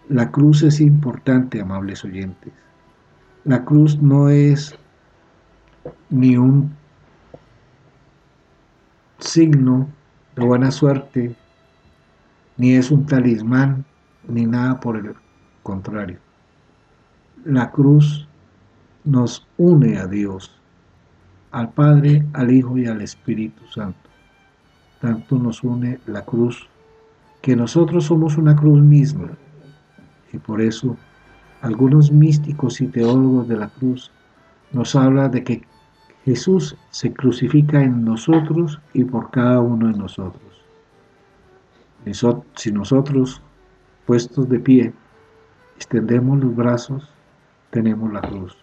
La 0.08 0.30
cruz 0.30 0.62
es 0.62 0.80
importante, 0.80 1.60
amables 1.60 2.04
oyentes. 2.04 2.52
La 3.44 3.64
cruz 3.64 4.00
no 4.00 4.28
es 4.28 4.76
ni 6.10 6.36
un 6.36 6.74
signo 9.18 9.88
de 10.36 10.44
buena 10.44 10.70
suerte, 10.70 11.34
ni 12.56 12.74
es 12.74 12.90
un 12.90 13.06
talismán, 13.06 13.84
ni 14.28 14.46
nada 14.46 14.80
por 14.80 14.96
el 14.96 15.14
contrario. 15.62 16.18
La 17.44 17.70
cruz 17.70 18.28
nos 19.04 19.46
une 19.56 19.98
a 19.98 20.06
Dios, 20.06 20.60
al 21.50 21.70
Padre, 21.72 22.24
al 22.32 22.52
Hijo 22.52 22.78
y 22.78 22.86
al 22.86 23.02
Espíritu 23.02 23.66
Santo. 23.66 24.08
Tanto 25.00 25.38
nos 25.38 25.62
une 25.64 25.98
la 26.06 26.24
cruz 26.24 26.68
que 27.40 27.56
nosotros 27.56 28.04
somos 28.04 28.36
una 28.36 28.54
cruz 28.54 28.80
misma. 28.80 29.30
Y 30.32 30.38
por 30.38 30.60
eso 30.60 30.96
algunos 31.60 32.10
místicos 32.10 32.80
y 32.80 32.88
teólogos 32.88 33.46
de 33.48 33.56
la 33.56 33.68
cruz 33.68 34.10
nos 34.72 34.96
hablan 34.96 35.30
de 35.30 35.44
que 35.44 35.62
Jesús 36.24 36.76
se 36.90 37.12
crucifica 37.12 37.82
en 37.82 38.04
nosotros 38.04 38.80
y 38.94 39.04
por 39.04 39.30
cada 39.30 39.60
uno 39.60 39.88
de 39.88 39.98
nosotros. 39.98 40.42
Si 42.56 42.72
nosotros, 42.72 43.42
puestos 44.06 44.48
de 44.48 44.58
pie, 44.58 44.92
extendemos 45.76 46.42
los 46.42 46.54
brazos, 46.54 47.08
tenemos 47.70 48.12
la 48.12 48.22
cruz. 48.22 48.56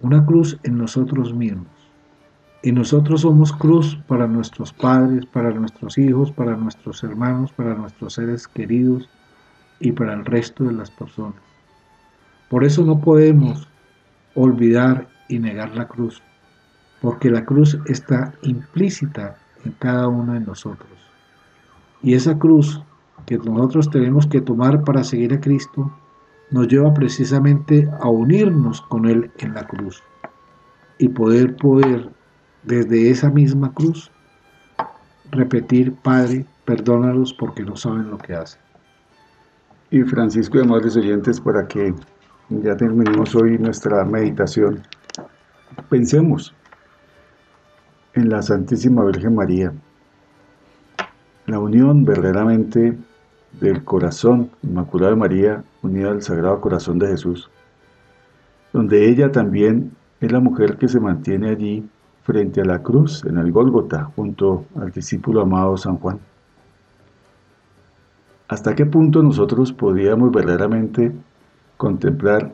Una 0.00 0.24
cruz 0.24 0.58
en 0.62 0.78
nosotros 0.78 1.34
mismos. 1.34 1.66
Y 2.62 2.72
nosotros 2.72 3.22
somos 3.22 3.52
cruz 3.52 3.98
para 4.08 4.26
nuestros 4.26 4.72
padres, 4.72 5.26
para 5.26 5.50
nuestros 5.50 5.98
hijos, 5.98 6.32
para 6.32 6.56
nuestros 6.56 7.04
hermanos, 7.04 7.52
para 7.52 7.74
nuestros 7.74 8.14
seres 8.14 8.48
queridos 8.48 9.08
y 9.80 9.92
para 9.92 10.14
el 10.14 10.24
resto 10.24 10.64
de 10.64 10.72
las 10.72 10.90
personas. 10.90 11.34
Por 12.48 12.64
eso 12.64 12.84
no 12.84 13.00
podemos 13.00 13.68
olvidar 14.34 15.08
y 15.28 15.38
negar 15.38 15.74
la 15.76 15.88
cruz, 15.88 16.22
porque 17.00 17.30
la 17.30 17.44
cruz 17.44 17.78
está 17.86 18.34
implícita 18.42 19.36
en 19.64 19.72
cada 19.72 20.08
uno 20.08 20.34
de 20.34 20.40
nosotros. 20.40 20.90
Y 22.02 22.14
esa 22.14 22.38
cruz 22.38 22.82
que 23.26 23.38
nosotros 23.38 23.90
tenemos 23.90 24.26
que 24.26 24.40
tomar 24.40 24.84
para 24.84 25.04
seguir 25.04 25.32
a 25.32 25.40
Cristo 25.40 25.90
nos 26.50 26.68
lleva 26.68 26.92
precisamente 26.92 27.88
a 28.00 28.08
unirnos 28.08 28.82
con 28.82 29.06
Él 29.06 29.30
en 29.38 29.54
la 29.54 29.66
cruz 29.66 30.02
y 30.98 31.08
poder 31.08 31.56
poder 31.56 32.10
desde 32.62 33.10
esa 33.10 33.30
misma 33.30 33.72
cruz 33.72 34.10
repetir, 35.30 35.94
Padre, 35.94 36.46
perdónalos 36.64 37.32
porque 37.34 37.62
no 37.62 37.76
saben 37.76 38.10
lo 38.10 38.18
que 38.18 38.34
hacen. 38.34 38.63
Y 39.94 40.02
Francisco 40.02 40.58
y 40.58 40.62
amables 40.62 40.96
oyentes, 40.96 41.40
para 41.40 41.68
que 41.68 41.94
ya 42.48 42.76
terminemos 42.76 43.32
hoy 43.36 43.58
nuestra 43.58 44.04
meditación, 44.04 44.82
Pensemos 45.88 46.52
en 48.14 48.28
la 48.28 48.42
Santísima 48.42 49.04
Virgen 49.04 49.36
María, 49.36 49.72
la 51.46 51.60
unión 51.60 52.04
verdaderamente 52.04 52.98
del 53.60 53.84
corazón 53.84 54.50
inmaculado 54.64 55.12
de 55.12 55.20
María 55.20 55.64
unida 55.82 56.10
al 56.10 56.22
Sagrado 56.22 56.60
Corazón 56.60 56.98
de 56.98 57.06
Jesús, 57.06 57.48
donde 58.72 59.08
ella 59.08 59.30
también 59.30 59.92
es 60.20 60.32
la 60.32 60.40
mujer 60.40 60.76
que 60.76 60.88
se 60.88 60.98
mantiene 60.98 61.50
allí 61.50 61.88
frente 62.24 62.62
a 62.62 62.64
la 62.64 62.82
cruz 62.82 63.24
en 63.26 63.38
el 63.38 63.52
Gólgota 63.52 64.10
junto 64.16 64.64
al 64.74 64.90
discípulo 64.90 65.42
amado 65.42 65.76
San 65.76 65.98
Juan. 65.98 66.18
¿Hasta 68.48 68.74
qué 68.74 68.86
punto 68.86 69.22
nosotros 69.22 69.72
podíamos 69.72 70.30
verdaderamente 70.30 71.12
contemplar 71.76 72.52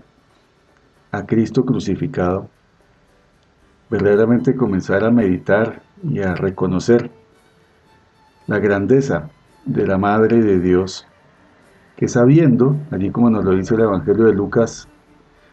a 1.13 1.27
Cristo 1.27 1.65
crucificado 1.65 2.49
verdaderamente 3.91 4.55
comenzar 4.55 5.05
a 5.05 5.11
meditar 5.11 5.83
y 6.03 6.21
a 6.21 6.35
reconocer 6.35 7.11
la 8.47 8.59
grandeza 8.59 9.29
de 9.67 9.87
la 9.87 9.99
Madre 9.99 10.41
de 10.41 10.61
Dios, 10.61 11.07
que 11.97 12.09
sabiendo, 12.09 12.77
allí 12.91 13.11
como 13.11 13.29
nos 13.31 13.45
lo 13.45 13.55
dice 13.55 13.75
el 13.75 13.83
Evangelio 13.83 14.25
de 14.25 14.33
Lucas, 14.33 14.89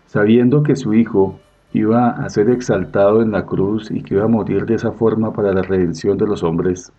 sabiendo 0.05 0.63
que 0.63 0.75
su 0.75 0.93
Hijo 0.93 1.39
iba 1.73 2.09
a 2.09 2.29
ser 2.29 2.49
exaltado 2.49 3.21
en 3.21 3.31
la 3.31 3.45
cruz 3.45 3.91
y 3.91 4.03
que 4.03 4.13
iba 4.15 4.23
a 4.23 4.29
morir 4.29 4.65
de 4.65 4.75
esa 4.75 4.91
forma 4.91 5.33
para 5.33 5.51
la 5.51 5.63
redención 5.63 6.17
de 6.17 6.27
los 6.27 6.43
hombres, 6.43 6.93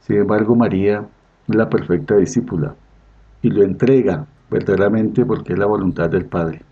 sin 0.00 0.16
embargo 0.16 0.54
María 0.54 1.04
la 1.54 1.68
perfecta 1.68 2.16
discípula 2.16 2.74
y 3.42 3.50
lo 3.50 3.62
entrega 3.62 4.26
verdaderamente 4.50 5.24
porque 5.24 5.54
es 5.54 5.58
la 5.58 5.66
voluntad 5.66 6.10
del 6.10 6.26
Padre. 6.26 6.62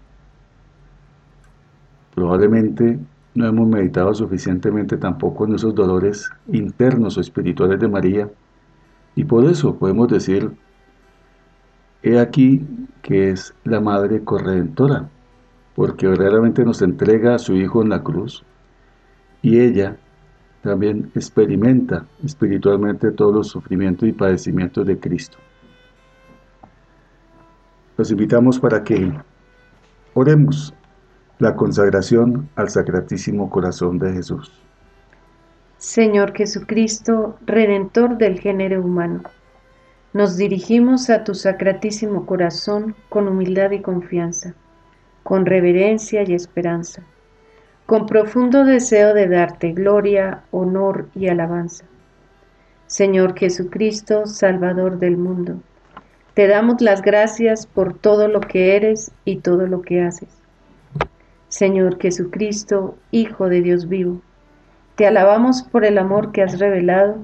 Probablemente 2.14 2.99
no 3.35 3.47
hemos 3.47 3.68
meditado 3.68 4.12
suficientemente 4.14 4.97
tampoco 4.97 5.47
en 5.47 5.55
esos 5.55 5.74
dolores 5.74 6.31
internos 6.49 7.16
o 7.16 7.20
espirituales 7.20 7.78
de 7.81 7.89
María. 7.89 8.31
Y 9.14 9.24
por 9.24 9.45
eso 9.45 9.76
podemos 9.76 10.09
decir, 10.09 10.51
he 12.03 12.18
aquí 12.18 12.66
que 13.03 13.31
es 13.31 13.55
la 13.64 13.81
Madre 13.81 14.22
Corredentora, 14.24 15.09
porque 15.74 16.07
verdaderamente 16.07 16.64
nos 16.64 16.83
entrega 16.83 17.35
a 17.35 17.39
su 17.39 17.55
Hijo 17.55 17.83
en 17.83 17.89
la 17.89 18.03
cruz 18.03 18.45
y 19.43 19.61
ella 19.61 19.97
también 20.62 21.11
experimenta 21.14 22.06
espiritualmente 22.24 23.11
todos 23.12 23.34
los 23.34 23.48
sufrimientos 23.48 24.08
y 24.08 24.12
padecimientos 24.12 24.86
de 24.86 24.98
Cristo. 24.98 25.38
Los 27.96 28.11
invitamos 28.11 28.58
para 28.58 28.82
que 28.82 29.12
oremos 30.14 30.74
la 31.38 31.56
consagración 31.56 32.48
al 32.56 32.68
Sacratísimo 32.68 33.48
Corazón 33.48 33.98
de 33.98 34.12
Jesús. 34.12 34.52
Señor 35.78 36.34
Jesucristo, 36.34 37.38
Redentor 37.46 38.18
del 38.18 38.38
género 38.38 38.82
humano, 38.82 39.22
nos 40.12 40.36
dirigimos 40.36 41.08
a 41.08 41.24
tu 41.24 41.34
Sacratísimo 41.34 42.26
Corazón 42.26 42.94
con 43.08 43.28
humildad 43.28 43.70
y 43.70 43.80
confianza, 43.80 44.54
con 45.22 45.46
reverencia 45.46 46.22
y 46.22 46.34
esperanza, 46.34 47.02
con 47.91 48.07
profundo 48.07 48.64
deseo 48.64 49.14
de 49.14 49.26
darte 49.26 49.72
gloria, 49.72 50.45
honor 50.53 51.09
y 51.16 51.26
alabanza. 51.26 51.86
Señor 52.86 53.36
Jesucristo, 53.36 54.26
Salvador 54.26 55.01
del 55.01 55.16
mundo, 55.16 55.57
te 56.34 56.47
damos 56.47 56.80
las 56.80 57.03
gracias 57.03 57.66
por 57.66 57.99
todo 57.99 58.28
lo 58.28 58.43
que 58.43 58.76
eres 58.76 59.11
y 59.24 59.38
todo 59.38 59.66
lo 59.66 59.82
que 59.82 60.03
haces 60.03 60.28
Señor 61.49 62.01
Jesucristo, 62.01 62.95
Hijo 63.11 63.49
de 63.49 63.61
Dios 63.61 63.88
vivo, 63.88 64.22
te 64.95 65.09
alabamos 65.09 65.64
por 65.64 65.84
el 65.84 65.99
amor 65.99 66.30
que 66.30 66.43
has 66.43 66.61
revelado 66.61 67.16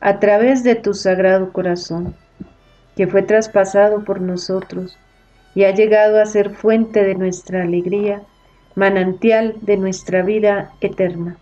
a 0.00 0.18
través 0.18 0.62
de 0.62 0.74
tu 0.74 0.92
sagrado 0.92 1.50
corazón, 1.50 2.14
que 2.94 3.06
fue 3.06 3.22
traspasado 3.22 4.04
por 4.04 4.20
nosotros 4.20 4.98
y 5.54 5.64
ha 5.64 5.70
llegado 5.70 6.20
a 6.20 6.26
ser 6.26 6.50
fuente 6.50 7.04
de 7.04 7.14
nuestra 7.14 7.62
alegría, 7.62 8.20
manantial 8.74 9.56
de 9.62 9.76
nuestra 9.76 10.22
vida 10.22 10.72
eterna. 10.80 11.36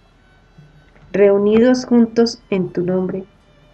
Reunidos 1.12 1.84
juntos 1.84 2.42
en 2.50 2.70
tu 2.70 2.82
nombre, 2.82 3.24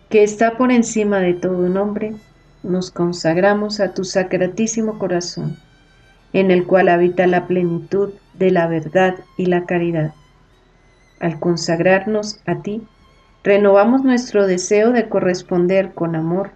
que 0.09 0.23
está 0.23 0.57
por 0.57 0.71
encima 0.73 1.19
de 1.21 1.35
todo 1.35 1.69
nombre, 1.69 2.15
nos 2.63 2.91
consagramos 2.91 3.81
a 3.81 3.93
tu 3.95 4.05
sacratísimo 4.05 4.99
corazón, 4.99 5.57
en 6.33 6.51
el 6.51 6.67
cual 6.67 6.89
habita 6.89 7.27
la 7.27 7.47
plenitud 7.47 8.13
de 8.35 8.51
la 8.51 8.67
verdad 8.67 9.17
y 9.37 9.47
la 9.47 9.65
caridad. 9.67 10.15
Al 11.21 11.39
consagrarnos 11.39 12.41
a 12.47 12.63
ti, 12.63 12.83
renovamos 13.43 14.03
nuestro 14.03 14.47
deseo 14.47 14.93
de 14.93 15.09
corresponder 15.09 15.93
con 15.95 16.17
amor 16.17 16.51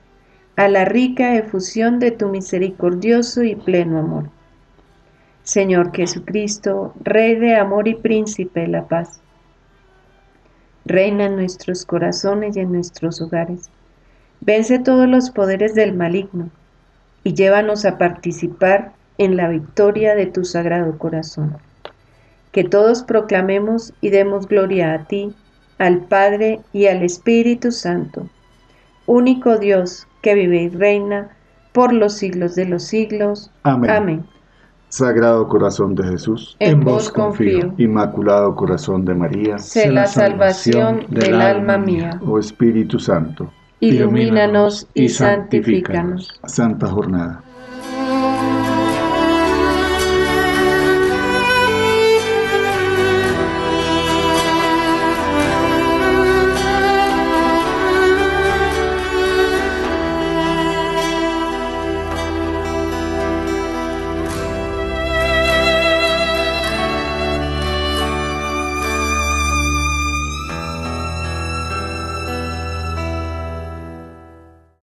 a 0.57 0.68
la 0.68 0.84
rica 0.84 1.36
efusión 1.36 2.01
de 2.01 2.11
tu 2.11 2.28
misericordioso 2.28 3.44
y 3.44 3.55
pleno 3.55 3.99
amor. 3.99 4.30
Señor 5.49 5.92
Jesucristo, 5.96 6.92
Rey 7.01 7.36
de 7.36 7.57
amor 7.57 7.88
y 7.88 7.94
Príncipe 7.94 8.61
de 8.61 8.68
la 8.68 8.86
paz. 8.86 9.22
Reina 10.84 11.24
en 11.24 11.36
nuestros 11.36 11.86
corazones 11.86 12.55
y 12.55 12.61
en 12.61 12.70
nuestros 12.70 13.22
hogares. 13.22 13.70
Vence 14.42 14.78
todos 14.78 15.09
los 15.09 15.30
poderes 15.30 15.74
del 15.74 15.94
maligno 15.94 16.51
y 17.24 17.32
llévanos 17.32 17.86
a 17.86 17.96
participar 17.96 18.92
en 19.16 19.38
la 19.38 19.49
victoria 19.49 20.14
de 20.14 20.26
tu 20.26 20.44
sagrado 20.44 20.99
corazón. 20.99 21.57
Que 22.53 22.64
todos 22.64 23.03
proclamemos 23.03 23.94
y 24.03 24.11
demos 24.11 24.49
gloria 24.49 24.92
a 24.92 25.05
ti, 25.07 25.34
al 25.78 26.05
Padre 26.05 26.61
y 26.74 26.88
al 26.88 27.03
Espíritu 27.03 27.72
Santo, 27.72 28.28
único 29.07 29.57
Dios 29.57 30.07
que 30.20 30.34
vive 30.34 30.64
y 30.64 30.68
reina 30.68 31.30
por 31.72 31.94
los 31.94 32.18
siglos 32.18 32.55
de 32.55 32.66
los 32.66 32.82
siglos. 32.82 33.51
Amén. 33.62 34.26
Sagrado 34.89 35.47
corazón 35.49 35.95
de 35.95 36.05
Jesús, 36.05 36.57
en 36.61 36.80
vos 36.80 37.11
confío. 37.11 37.74
Inmaculado 37.76 38.55
corazón 38.55 39.05
de 39.05 39.14
María, 39.14 39.59
sé 39.59 39.91
la 39.91 40.07
salvación 40.07 41.05
del 41.09 41.41
alma 41.41 41.76
mía. 41.76 42.18
Oh 42.26 42.39
Espíritu 42.39 42.99
Santo, 42.99 43.53
ilumínanos 43.80 44.86
y 44.95 45.09
santifícanos. 45.11 46.41
Santa 46.47 46.86
jornada. 46.86 47.43